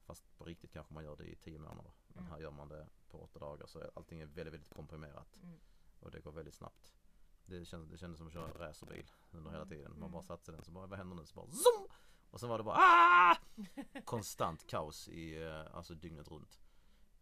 [0.05, 1.91] Fast på riktigt kanske man gör det i tio månader.
[2.07, 2.31] Men Mm.
[2.31, 5.37] här gör man det på åtta dagar så allting är väldigt, väldigt komprimerat.
[5.43, 5.59] Mm.
[6.01, 6.93] Och det går väldigt snabbt.
[7.45, 9.69] Det kändes, det kändes som att köra en racerbil under hela Mm.
[9.69, 9.91] tiden.
[9.91, 10.11] Man Mm.
[10.11, 11.25] bara satte den så bara, vad händer nu?
[11.25, 11.87] Så bara zoom!
[12.29, 13.37] Och sen var det bara ah!
[14.05, 16.59] Konstant kaos i, eh, alltså dygnet runt.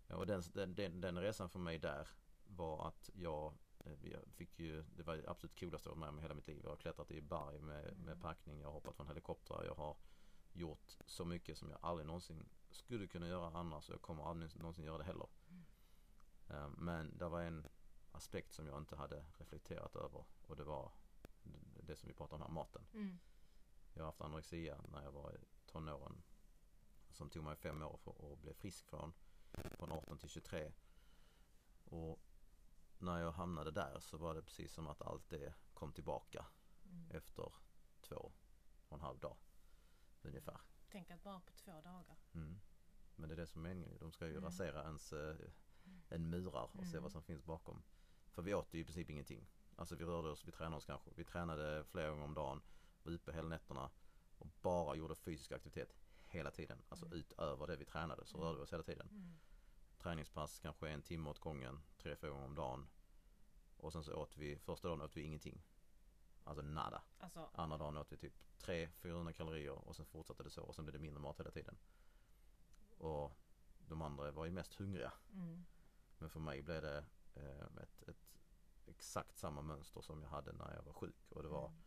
[0.08, 0.42] Och den,
[0.76, 2.08] den, den, resan för mig där
[2.48, 6.20] var att jag, eh, jag fick ju, det var absolut coolaste jag varit med om
[6.20, 6.60] i hela mitt liv.
[6.64, 8.20] Jag har klättrat i berg med, med Mm.
[8.20, 9.98] packning, jag har hoppat från helikoptrar, jag har
[10.54, 14.56] gjort så mycket som jag aldrig någonsin skulle kunna göra annars och jag kommer aldrig
[14.56, 15.28] någonsin göra det heller.
[16.50, 17.68] Eh, Men det var en
[18.20, 20.92] aspekt som jag inte hade reflekterat över och det var
[21.84, 22.86] det- som vi pratade om här, maten.
[22.94, 23.20] Mm.
[23.94, 26.22] Jag har haft anorexia när jag var i tonåren
[27.12, 29.14] som tog mig fem år för att bli frisk från.
[29.78, 30.72] Från 18 till 23.
[31.86, 32.20] Och
[32.98, 36.46] när jag hamnade där så var det precis som att allt det kom tillbaka
[36.86, 37.12] Mm.
[37.12, 37.54] efter
[38.02, 38.32] två
[38.90, 39.38] och en halv dag.
[40.22, 40.60] Ungefär.
[40.92, 42.18] Tänk att bara på två dagar.
[42.34, 42.60] Mm.
[43.16, 43.98] Men det är det som är meningen.
[44.00, 44.44] De ska ju Mm.
[44.44, 45.36] rasera ens eh,
[46.10, 47.04] en murar och se Mm.
[47.04, 47.82] vad som finns bakom.
[48.40, 49.48] För vi åt ju i princip ingenting.
[49.76, 51.10] Alltså vi rörde oss, vi tränade oss kanske.
[51.16, 52.62] Vi tränade flera gånger om dagen.
[53.04, 53.90] Var uppe hela nätterna.
[54.38, 55.96] Och bara gjorde fysisk aktivitet
[56.28, 56.82] hela tiden.
[56.90, 57.18] Alltså Mm.
[57.18, 59.08] utöver det vi tränade så rörde vi oss hela tiden.
[59.12, 59.40] Mm.
[59.98, 61.80] Träningspass kanske en timme åt gången.
[61.98, 62.88] Tre, fyra gånger om dagen.
[63.78, 65.62] Och sen så åt vi, första dagen åt vi ingenting.
[66.44, 67.02] Alltså nada.
[67.20, 70.86] Alltså, Andra dagen åt vi typ 300-400 kalorier och sen fortsatte det så och sen
[70.86, 71.78] blev det mindre mat hela tiden.
[72.98, 73.32] Och
[73.80, 75.14] de andra var ju mest hungriga.
[75.34, 75.66] mm.
[76.22, 77.06] Men för mig blev det
[77.82, 78.38] ett, ett
[78.86, 81.80] exakt samma mönster som jag hade när jag var sjuk och det var Mm.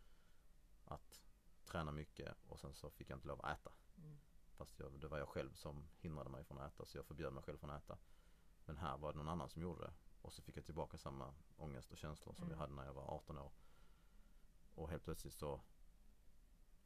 [0.85, 1.21] att
[1.65, 3.71] träna mycket och sen så fick jag inte lov att äta.
[3.97, 4.17] Mm.
[4.57, 7.33] Fast jag, det var jag själv som hindrade mig från att äta så jag förbjöd
[7.33, 7.97] mig själv från att äta.
[8.65, 9.93] Men här var det någon annan som gjorde det.
[10.21, 12.51] Och så fick jag tillbaka samma ångest och känslor som Mm.
[12.51, 13.51] jag hade när jag var 18 år.
[14.75, 15.61] Och helt plötsligt så,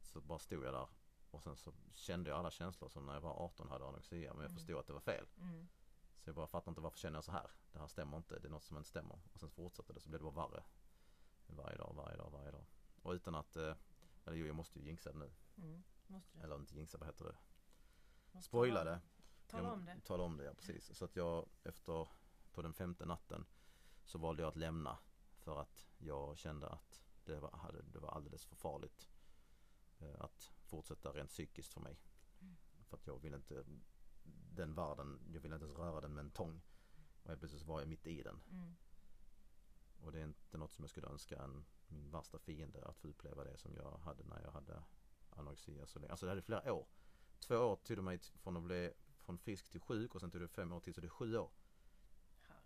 [0.02, 0.88] så bara stod jag där.
[1.32, 4.34] Och sen så kände jag alla känslor som när jag var 18 hade anorexia.
[4.34, 4.58] Men jag Mm.
[4.58, 5.28] förstod att det var fel.
[5.38, 5.68] Mm.
[6.28, 7.52] Så jag bara fattar inte varför känner jag så här.
[7.72, 8.40] Det här stämmer inte.
[8.40, 9.20] Det är något som inte stämmer.
[9.34, 10.64] Och sen fortsatte det så blev det bara värre.
[11.48, 12.66] Varje dag, varje dag, varje dag.
[13.02, 13.76] Och utan att, eh,
[14.26, 15.32] eller jo jag måste ju jinxa det nu.
[15.58, 15.84] Mm.
[16.42, 17.36] Eller inte jinxa, vad heter det?
[18.32, 19.02] Måste Spoila det.
[19.48, 20.00] Tala om det.
[20.06, 20.98] Tala om det, ja precis.
[20.98, 22.08] Så att jag efter,
[22.52, 23.46] på den femte natten
[24.06, 24.98] så valde jag att lämna.
[25.38, 29.10] För att jag kände att det var, det var alldeles för farligt
[30.00, 32.00] eh, att fortsätta rent psykiskt för mig.
[32.42, 32.58] Mm.
[32.84, 33.66] För att jag ville inte,
[34.58, 36.62] den världen, jag ville inte ens röra den med en tång.
[37.24, 38.40] Och helt plötsligt var jag mitt i den.
[38.52, 38.76] Mm.
[40.00, 43.08] Och det är inte något som jag skulle önska en, min värsta fiende att få
[43.08, 44.84] uppleva det som jag hade när jag hade
[45.30, 46.12] anorexia så länge.
[46.12, 46.88] Alltså det hade flera år.
[47.40, 50.42] Två år tog det mig från att bli från frisk till sjuk och sen tog
[50.42, 51.52] det fem år till så det är sju år.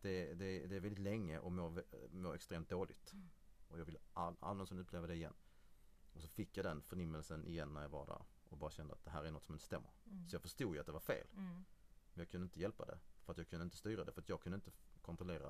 [0.02, 3.14] Det, det, det är väldigt länge och må, vä- må extremt dåligt.
[3.14, 3.30] Mm.
[3.68, 5.34] Och jag vill aldrig någonsin uppleva det igen.
[6.14, 9.04] Och så fick jag den förnimmelsen igen när jag var där och bara kände att
[9.04, 9.90] det här är något som inte stämmer.
[10.06, 10.28] Mm.
[10.28, 11.28] Så jag förstod ju att det var fel.
[11.34, 11.66] Mm.
[12.14, 13.00] Men jag kunde inte hjälpa det.
[13.26, 14.12] För att jag kunde inte styra det.
[14.12, 14.72] För att jag kunde inte
[15.02, 15.48] kontrollera.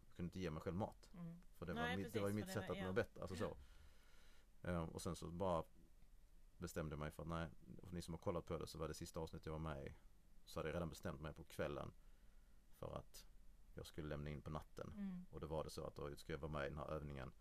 [0.00, 1.10] Jag kunde inte ge mig själv mat.
[1.14, 1.40] Mm.
[1.54, 3.20] För det, Nej, var, mitt, det var ju precis, mitt det sätt att må bättre.
[3.22, 3.56] Alltså så.
[4.62, 5.64] Eh, och sen så bara
[6.58, 7.48] bestämde jag mig för att nej,
[7.82, 9.86] för ni som har kollat på det så var det sista avsnittet jag var med
[9.86, 9.94] i.
[10.44, 11.92] Så hade jag redan bestämt mig på kvällen.
[12.78, 13.26] För att
[13.74, 14.92] jag skulle lämna in på natten.
[14.96, 15.26] Mm.
[15.30, 17.32] Och då var det så att då ska jag vara med i den här övningen.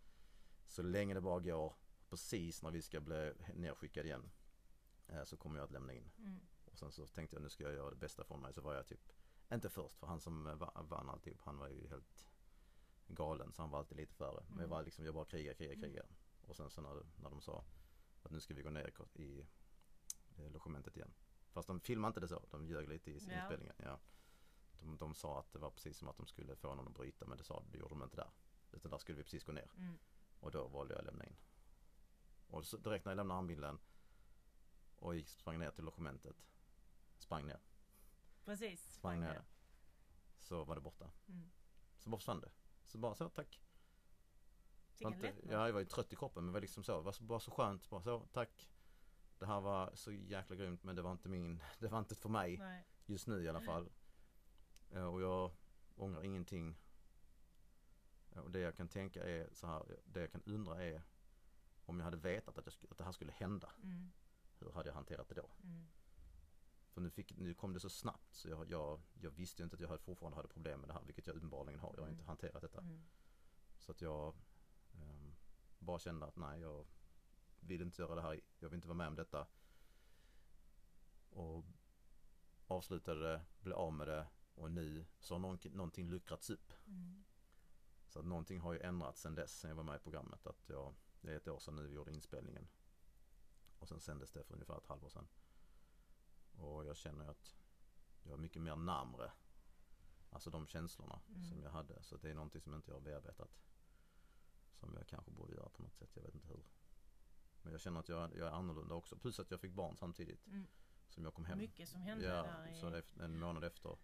[0.67, 1.75] Så länge det bara går.
[2.09, 4.31] Precis när vi ska bli nedskickade igen.
[5.07, 6.11] eh, Så kommer jag att lämna in.
[6.17, 6.39] Mm.
[6.75, 8.53] Och sen så tänkte jag nu ska jag göra det bästa från mig.
[8.53, 9.11] Så var jag typ,
[9.53, 12.27] inte först för han som eh, va- vann alltihop, han var ju helt
[13.07, 14.43] galen så han var alltid lite före.
[14.47, 14.69] Men jag Mm.
[14.69, 15.83] var liksom, jag bara krigar, krigar, Mm.
[15.83, 16.05] krigar.
[16.47, 17.65] Och sen så när, när de sa
[18.23, 19.45] att nu ska vi gå ner i
[20.37, 21.13] eh, logementet igen.
[21.51, 23.39] Fast de filmade inte det så, de ljög lite i Ja.
[23.41, 23.75] inspelningen.
[23.77, 23.99] Ja.
[24.79, 27.25] De, de sa att det var precis som att de skulle få någon att bryta
[27.25, 28.29] men det sa det gjorde de inte där.
[28.71, 29.71] Utan där skulle vi precis gå ner.
[29.77, 29.97] Mm.
[30.39, 31.35] Och då valde jag att lämna in.
[32.47, 33.79] Och så direkt när jag lämnade armbinden
[34.99, 36.35] och gick, sprang ner till logementet.
[37.17, 37.59] Sprang ner.
[38.45, 38.93] Precis.
[38.93, 39.43] Sprang ner.
[40.39, 41.11] Så var det borta.
[41.27, 41.51] Mm.
[41.99, 42.51] Så bara försvann det.
[42.85, 43.61] Så bara så, tack.
[45.01, 46.97] Var inte, ja, jag var ju trött i kroppen men var liksom så.
[46.97, 47.89] Det var så, bara så skönt.
[47.89, 48.69] Bara så, tack.
[49.39, 52.29] Det här var så jäkla grymt men det var inte min, det var inte för
[52.29, 52.57] mig.
[52.57, 52.85] Nej.
[53.05, 53.89] Just nu i alla fall.
[54.91, 55.51] Eh, Och jag
[55.95, 56.77] ångrar ingenting.
[58.31, 61.03] Eh, Och det jag kan tänka är så här, det jag kan undra är
[61.85, 63.71] om jag hade vetat att, jag, att det här skulle hända.
[63.83, 64.11] Mm.
[64.59, 65.49] Hur hade jag hanterat det då?
[65.63, 65.87] Mm.
[66.95, 69.73] För nu, fick, nu kom det så snabbt så jag, jag, jag visste ju inte
[69.75, 71.93] att jag hade fortfarande hade problem med det här, vilket jag uppenbarligen har.
[71.95, 72.27] Jag har inte Mm.
[72.27, 72.81] hanterat detta.
[72.81, 73.01] Mm.
[73.79, 74.35] Så att jag
[74.93, 75.35] ehm,
[75.79, 76.85] bara kände att nej, jag
[77.59, 78.41] vill inte göra det här.
[78.59, 79.47] Jag vill inte vara med om detta.
[81.29, 81.65] Och
[82.67, 86.73] avslutade det, blev av med det och nu så har någonting, någonting luckrats upp.
[86.87, 87.23] Mm.
[88.07, 90.47] Så att någonting har ju ändrats sen dess, sen jag var med i programmet.
[90.47, 92.67] Att jag, det är ett år sedan nu vi gjorde inspelningen.
[93.79, 95.27] Och sen sändes det för ungefär ett halvår sedan.
[96.57, 97.55] Och jag känner att
[98.23, 99.31] jag är mycket mer närmre.
[100.29, 101.43] Alltså de känslorna Mm.
[101.43, 102.03] som jag hade.
[102.03, 103.59] Så det är någonting som inte jag har bearbetat.
[104.73, 106.63] Som jag kanske borde göra på något sätt, jag vet inte hur.
[107.61, 109.17] Men jag känner att jag, jag är annorlunda också.
[109.17, 110.67] Plus att jag fick barn samtidigt Mm.
[111.09, 111.57] som jag kom hem.
[111.57, 112.75] Mycket som hände Ja, där i...
[112.79, 113.97] så en månad efter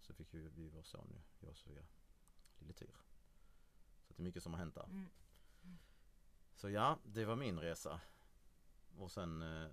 [0.00, 1.82] så fick ju vi vår son ju, jag och Sofia,
[2.58, 2.94] lille Tyr.
[4.08, 4.84] Så det är mycket som har hänt där.
[4.84, 5.08] Mm.
[6.54, 8.00] Så ja, det var min resa.
[8.96, 9.68] Och sen, eh,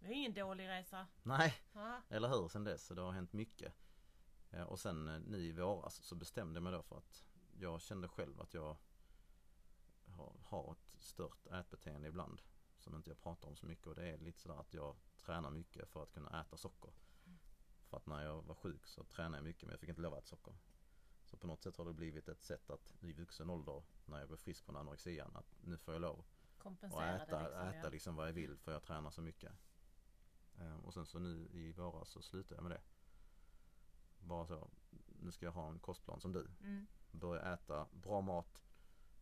[0.00, 1.06] Det är ingen dålig resa.
[1.22, 2.02] nej, Ja.
[2.08, 2.86] eller hur, sen dess.
[2.86, 3.74] Så det har hänt mycket.
[4.50, 7.24] Eh, och sen eh, nu i våras så bestämde jag mig då för att
[7.58, 8.76] jag kände själv att jag
[10.42, 12.42] har, ett stört ätbeteende ibland.
[12.78, 15.50] Som inte jag pratar om så mycket och det är lite sådär att jag tränar
[15.50, 16.90] mycket för att kunna äta socker.
[17.88, 20.14] För att när jag var sjuk så tränade jag mycket men jag fick inte lov
[20.14, 20.54] att äta socker.
[21.24, 24.28] Så på något sätt har det blivit ett sätt att i vuxen ålder när jag
[24.28, 26.26] blev frisk från anorexian att nu får jag lov och
[26.58, 27.68] Kompensera äta, det liksom.
[27.68, 27.88] äta ja.
[27.88, 29.52] liksom vad jag vill för jag tränar så mycket.
[30.60, 32.80] Ehm, och sen så nu i våras så slutade jag med det.
[34.20, 34.70] Bara så,
[35.20, 36.50] nu ska jag ha en kostplan som du.
[36.60, 36.86] Mm.
[37.10, 38.62] Börja äta bra mat,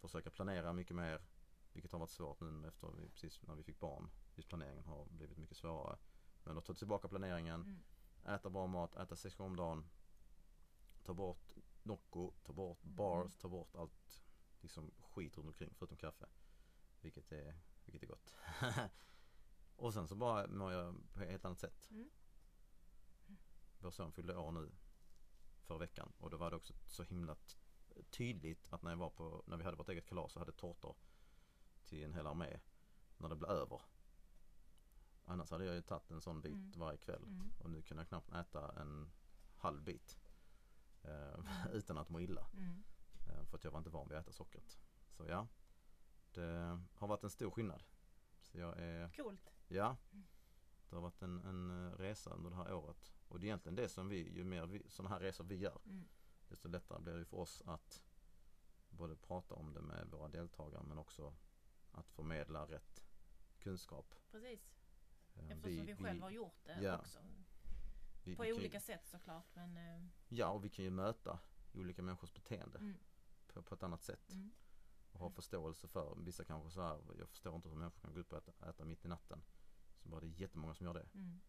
[0.01, 1.21] försöka planera mycket mer.
[1.73, 4.11] Vilket har varit svårt nu efter vi, precis när vi fick barn.
[4.35, 5.99] Just planeringen har blivit mycket svårare.
[6.45, 8.35] Men att ta tillbaka planeringen, Mm.
[8.35, 9.89] äta bra mat, äta sex gånger om dagen.
[11.05, 12.97] Ta bort Nocco, ta bort Mm.
[12.97, 14.23] bars, ta bort allt
[14.61, 16.27] liksom skit runt omkring förutom kaffe.
[17.01, 18.35] Vilket är, vilket är gott.
[19.77, 21.89] och sen så bara mår jag på ett helt annat sätt.
[21.91, 22.11] Mm.
[23.79, 24.73] Vår son fyllde år nu
[25.63, 27.37] förra veckan och då var det också så himla
[28.11, 30.97] tydligt att när jag var på, när vi hade vårt eget kalas och hade tårtor
[31.85, 32.61] till en hel armé.
[33.19, 33.81] När det blev över.
[35.25, 36.73] Annars hade jag ju tagit en sån bit Mm.
[36.77, 37.23] varje kväll.
[37.23, 37.53] Mm.
[37.59, 39.11] Och nu kan jag knappt äta en
[39.57, 40.19] halv bit.
[41.03, 41.41] Eh,
[41.73, 42.47] utan att må illa.
[42.53, 42.85] Mm.
[43.27, 44.79] Eh, för att jag var inte van vid att äta sockret.
[45.11, 45.49] Så ja.
[46.33, 47.83] Det har varit en stor skillnad.
[48.57, 49.55] Jag är, Coolt.
[49.69, 49.97] ja.
[50.89, 53.13] Det har varit en, en eh, resa under det här året.
[53.29, 55.79] Och det är egentligen det som vi, ju mer vi, sådana här resor vi gör.
[55.87, 56.09] Mm.
[56.49, 58.03] Desto lättare blir det för oss att
[58.91, 61.35] både prata om det med våra deltagare men också
[61.93, 63.05] att förmedla rätt
[63.59, 64.15] kunskap.
[64.31, 64.75] Precis.
[65.35, 66.99] Eh, Eftersom vi, själva har gjort det ja.
[66.99, 67.19] också.
[68.25, 69.55] vi- På vi kan ju- olika sätt såklart.
[69.55, 71.39] Men, eh, Ja, och vi kan ju möta
[71.75, 72.97] olika människors beteende mm.
[73.47, 74.33] på, på ett annat sätt.
[74.33, 74.51] Mm.
[75.17, 78.21] Och ha förståelse för, vissa kanske så här, jag förstår inte hur människor kan gå
[78.21, 79.43] upp och äta, äta mitt i natten.
[80.03, 81.07] Så bara det är jättemånga som gör det.
[81.15, 81.41] Mm.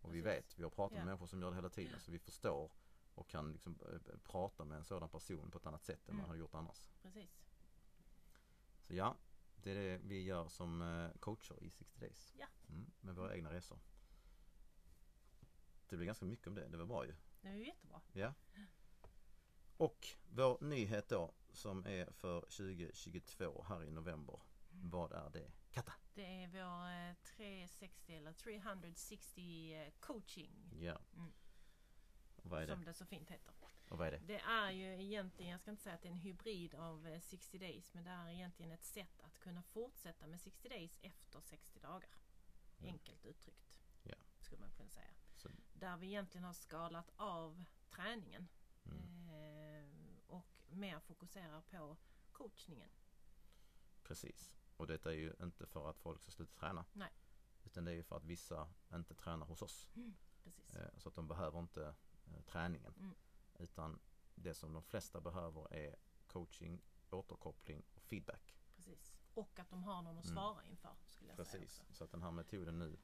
[0.00, 0.38] Och vi Precis.
[0.38, 1.04] vet, vi har pratat med Ja.
[1.04, 2.70] människor som gör det hela tiden så vi förstår
[3.14, 6.20] och kan liksom eh, prata med en sådan person på ett annat sätt än man
[6.20, 6.28] Mm.
[6.28, 6.88] hade gjort annars.
[7.02, 7.30] Precis.
[8.82, 9.16] Så ja,
[9.56, 12.34] det är det vi gör som eh, coacher i 60 Days.
[12.38, 12.46] Ja.
[12.68, 13.78] Mm, med våra egna resor.
[15.88, 17.14] Det blir ganska mycket om det, det var bra ju.
[17.40, 18.00] Det är ju jättebra.
[18.12, 18.34] Ja.
[19.78, 24.40] Och vår nyhet då som är för 2022 här i november.
[24.70, 25.50] Vad är det?
[25.70, 25.92] Katta!
[26.14, 30.50] Det är vår eh, 360 eller 360 eh, coaching.
[30.80, 30.98] Ja.
[31.16, 31.32] Mm.
[32.36, 32.84] Är Som det?
[32.84, 33.54] det så fint heter.
[33.88, 34.18] Och vad är det?
[34.18, 37.20] Det är ju egentligen, jag ska inte säga att det är en hybrid av eh,
[37.20, 41.40] 60 days men det är egentligen ett sätt att kunna fortsätta med 60 days efter
[41.40, 42.10] 60 dagar.
[42.78, 42.92] Mm.
[42.92, 43.80] Enkelt uttryckt.
[44.02, 44.14] Ja.
[44.38, 45.14] Skulle man kunna säga.
[45.36, 48.48] Så, Där vi egentligen har skalat av träningen.
[48.90, 51.96] Mm, och mer fokuserar på
[52.32, 52.90] coachningen.
[54.02, 54.52] precis.
[54.76, 56.84] Och detta är ju inte för att folk ska sluta träna.
[56.92, 57.10] Nej.
[57.64, 59.88] Utan det är ju för att vissa inte tränar hos oss.
[60.44, 60.74] Precis.
[60.74, 61.94] Eh, Så att de behöver inte
[62.26, 62.94] eh, träningen.
[62.98, 63.14] Mm.
[63.58, 63.98] Utan
[64.34, 65.96] det som de flesta behöver är
[66.26, 68.54] coaching, återkoppling och feedback.
[68.76, 69.14] Precis.
[69.34, 70.36] Och att de har någon att Mm.
[70.36, 70.94] svara inför.
[71.06, 71.52] Skulle jag Precis.
[71.72, 71.94] säga också.
[71.94, 72.96] Så att den här metoden nu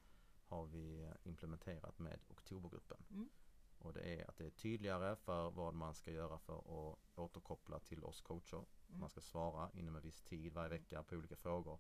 [0.46, 3.04] har vi implementerat med oktobergruppen.
[4.14, 4.24] Mm.
[4.24, 8.20] Är att det är tydligare för vad man ska göra för att återkoppla till oss
[8.20, 8.64] coacher.
[8.88, 9.00] Mm.
[9.00, 11.78] Man ska svara inom en viss tid varje vecka på olika frågor.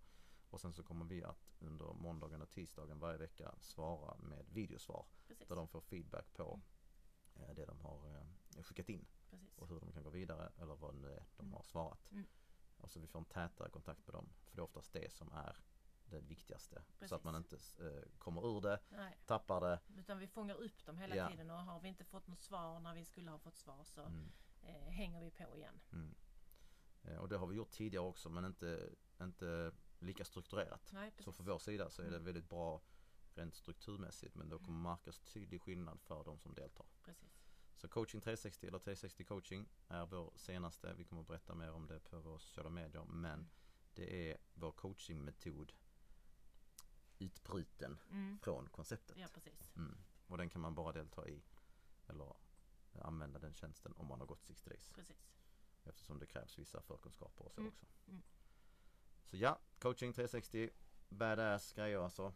[0.50, 5.06] Och sen så kommer vi att under måndagen och tisdagen varje vecka svara med videosvar.
[5.28, 5.48] Precis.
[5.48, 6.60] Där de får feedback på
[7.34, 8.16] eh, det de har
[8.56, 9.06] eh, skickat in.
[9.30, 9.58] Precis.
[9.58, 11.52] Och hur de kan gå vidare eller vad nu är de Mm.
[11.52, 12.10] har svarat.
[12.10, 12.26] Mm.
[12.76, 14.28] Och så vi får en tätare kontakt med dem.
[14.46, 15.56] För det är oftast det som är
[16.14, 16.76] det viktigaste.
[16.76, 17.12] Så Precis.
[17.12, 19.80] att man inte eh, kommer ur det, Nej, tappar det.
[19.96, 21.28] utan vi fångar upp dem hela Ja.
[21.30, 24.00] tiden och har vi inte fått något svar när vi skulle ha fått svar så
[24.00, 24.32] Mm.
[24.62, 25.80] eh, hänger vi på igen.
[25.92, 26.14] Mm.
[27.02, 30.90] Eh, Och det har vi gjort tidigare också men inte, inte lika strukturerat.
[30.92, 32.24] Nej, Så för vår sida så är det Mm.
[32.24, 32.80] väldigt bra
[33.34, 36.86] rent strukturmässigt men då kommer märkas tydlig skillnad för de som deltar.
[37.04, 37.40] Precis.
[37.76, 40.94] Så coaching 360 eller 360 coaching är vår senaste.
[40.94, 43.50] Vi kommer att berätta mer om det på våra sociala medier men
[43.94, 45.72] det är vår coachingmetod
[47.24, 48.38] utbruten Mm.
[48.38, 49.16] från konceptet.
[49.18, 49.76] Ja, precis.
[49.76, 49.98] Mm.
[50.26, 51.42] Och den kan man bara delta i
[52.06, 52.34] eller
[53.02, 54.92] använda den tjänsten om man har gått 60 days.
[54.94, 55.30] Precis.
[55.84, 57.72] Eftersom det krävs vissa förkunskaper och så Mm.
[57.72, 57.86] också.
[58.08, 58.22] Mm.
[59.24, 60.70] Så ja, coaching 360.
[61.08, 62.34] Badass grejer alltså.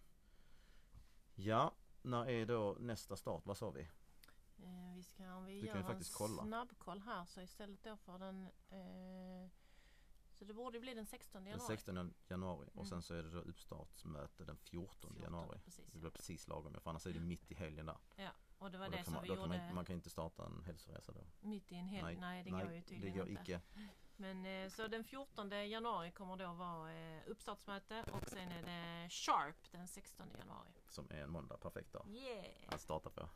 [1.34, 3.46] Ja, när är då nästa start?
[3.46, 3.80] Vad sa vi?
[4.58, 6.42] Eh, vi ska, om vi Du gör kan faktiskt en kolla.
[6.42, 9.50] snabbkoll här så istället då för den eh,
[10.38, 11.66] Så det borde bli den 16 Den januari.
[11.76, 12.86] 16 januari och Mm.
[12.86, 15.58] sen så är det då uppstartsmöte den 14 14, januari.
[15.64, 16.00] Precis, Det ja.
[16.00, 17.98] blir precis lagom för annars är det mitt i helgen där.
[18.58, 20.10] Och det var Och det som man, vi då kan gjorde man, man kan inte
[20.10, 21.20] starta en hälsoresa då.
[21.40, 22.16] mitt i en helg.
[22.20, 23.42] Nej, det går ju tydligen det går inte.
[23.42, 23.60] icke.
[24.16, 29.08] Men eh, så den 14 januari kommer då vara eh, uppstartsmöte och sen är det
[29.10, 30.68] Sharp den 16 januari.
[30.88, 32.46] Som är en måndag, perfekt dag Yeah!
[32.74, 33.28] att starta på.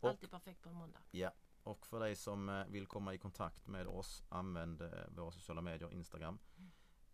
[0.00, 0.98] Och- Alltid perfekt på en måndag.
[1.10, 1.30] Ja,
[1.66, 5.60] och för dig som eh, vill komma i kontakt med oss använd eh, våra sociala
[5.60, 6.38] medier, Instagram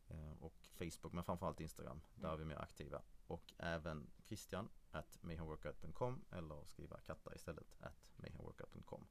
[0.08, 2.00] eh, och Facebook men framförallt Instagram.
[2.14, 3.02] Där är vi mer aktiva.
[3.26, 9.06] Och även Christian at mayhemworkout.com eller skriva katta istället at mayhemworkout.com.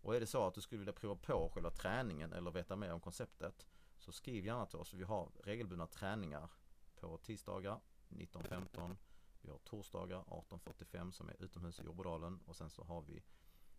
[0.00, 2.92] Och är det så att du skulle vilja prova på själva träningen eller veta mer
[2.92, 3.66] om konceptet
[3.98, 4.94] så skriv gärna till oss.
[4.94, 6.50] Vi har regelbundna träningar
[7.00, 8.96] på tisdagar 19.15
[9.46, 13.22] vi har torsdagar 18.45 som är utomhus i Jordbodalen och sen så har vi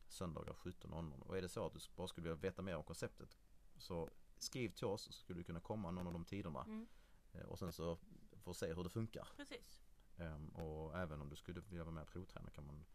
[0.10, 1.20] söndagar 17.00.
[1.22, 3.38] Och är det så att du bara skulle vilja veta mer om konceptet
[3.78, 6.88] så skriv till oss så skulle du kunna komma någon av de tiderna Mm,
[7.34, 7.98] Eh, och sen så
[8.44, 9.28] få se hur det funkar.
[9.36, 9.80] precis.
[10.18, 12.86] Ehm, Och även om du skulle vilja vara med och provträna kan man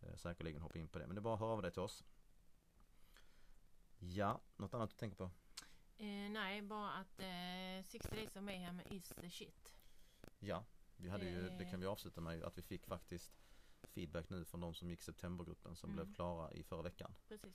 [0.00, 1.06] eh, säkerligen hoppa in på det.
[1.06, 2.04] Men det är bara att höra av dig till oss.
[3.98, 5.24] Ja, något annat du tänker på?
[5.96, 9.74] Eh, nej, bara att eh, 60 Days of Mayhem is the shit.
[10.38, 10.64] Ja,
[10.96, 11.70] vi hade ju, det Eh.
[11.70, 13.32] kan vi avsluta med att vi fick faktiskt
[13.82, 16.04] feedback nu från de som gick septembergruppen som Mm.
[16.04, 17.14] blev klara i förra veckan.
[17.28, 17.54] Precis.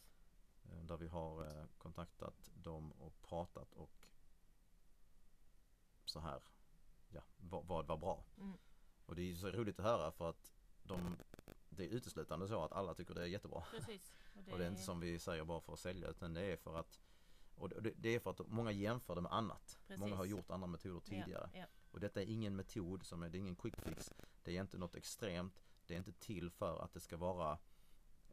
[0.65, 4.07] Eh, Där vi har eh, kontaktat dem och pratat och
[6.05, 6.41] så här,
[7.09, 8.23] ja, vad, vad var bra?
[8.37, 8.57] Mm.
[9.05, 10.53] Och det är så roligt att höra för att
[10.83, 11.17] de,
[11.69, 13.63] det är uteslutande så att alla tycker det är jättebra.
[13.71, 14.13] Precis.
[14.51, 16.79] Och det är inte som vi säger bara för att sälja utan det är för
[16.79, 16.99] att
[17.55, 19.79] och det, det är för att många jämför det med annat.
[19.87, 19.99] Precis.
[19.99, 21.49] Många har gjort andra metoder tidigare.
[21.53, 21.65] Ja, ja.
[21.91, 24.11] Och detta är ingen metod som är, det är ingen quick fix.
[24.43, 25.63] Det är inte något extremt.
[25.87, 27.51] Det är inte till för att det ska vara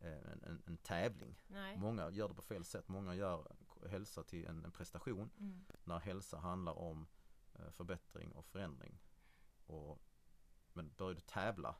[0.00, 1.42] eh, en, en, en tävling.
[1.48, 1.76] Nej.
[1.76, 2.88] Många gör det på fel sätt.
[2.88, 3.56] Många gör
[3.88, 5.30] hälsa till en, en prestation.
[5.38, 5.64] Mm.
[5.84, 7.06] När hälsa handlar om
[7.54, 8.98] eh, förbättring och förändring.
[9.66, 10.02] Och,
[10.72, 11.76] men börjar du tävla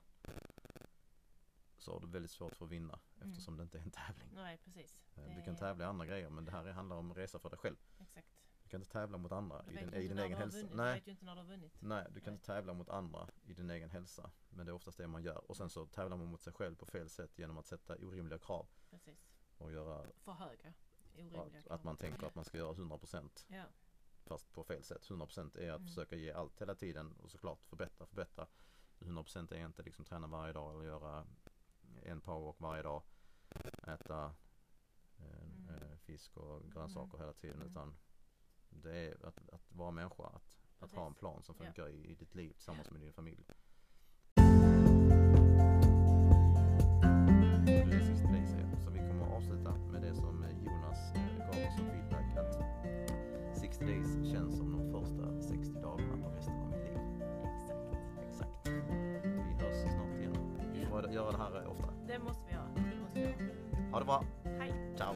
[1.79, 3.31] så har du väldigt svårt för att vinna Mm.
[3.33, 4.29] eftersom det inte är en tävling.
[4.35, 4.99] Nej, precis.
[5.15, 7.39] Eh, Det Du kan är- tävla i andra grejer men det här handlar om resa
[7.39, 7.77] för dig själv.
[7.99, 8.29] Exakt.
[8.71, 10.57] Du kan inte tävla mot andra Du i din, i din egen hälsa.
[10.57, 10.71] vunnit.
[10.71, 11.73] Du Nej, vet ju inte när du har vunnit.
[11.81, 12.35] nej, du kan Nej.
[12.35, 14.31] inte tävla mot andra i din egen hälsa.
[14.51, 15.51] Men det är oftast det man gör.
[15.51, 18.39] Och sen så tävlar man mot sig själv på fel sätt genom att sätta orimliga
[18.39, 19.19] krav Precis.
[19.59, 20.73] och göra För höga.
[21.15, 21.73] Orimliga att, krav.
[21.73, 23.65] att man tänker att man ska göra 100% Ja,
[24.25, 25.03] fast på fel sätt.
[25.11, 25.89] 100% är att Mm.
[25.89, 28.47] försöka ge allt hela tiden och såklart förbättra, förbättra.
[28.99, 31.27] 100% är inte liksom träna varje dag eller göra
[32.03, 33.03] en powerwalk varje dag.
[33.87, 34.35] Äta
[35.19, 35.69] eh, Mm.
[35.69, 37.69] eh, fisk och grönsaker hela tiden Mm.
[37.71, 37.97] utan
[38.71, 40.23] det är att, att vara människa.
[40.23, 41.65] Att, att ha en plan som Ja.
[41.65, 43.45] funkar i, i ditt liv tillsammans med din familj.
[48.85, 53.59] Så vi kommer att avsluta med det som Jonas eh, gav oss som feedback att
[53.59, 56.99] 60 days känns som de första 60 dagarna av resten av mitt liv.
[57.55, 57.87] exakt.
[58.29, 58.67] Exakt.
[58.67, 60.37] Vi hörs snart igen.
[60.75, 61.93] Vi får göra det här oftare.
[62.07, 62.69] Det måste vi göra.
[62.75, 63.91] Det måste vi göra.
[63.93, 64.25] Ha det bra.
[64.45, 64.95] Hej!
[64.97, 65.15] Ciao.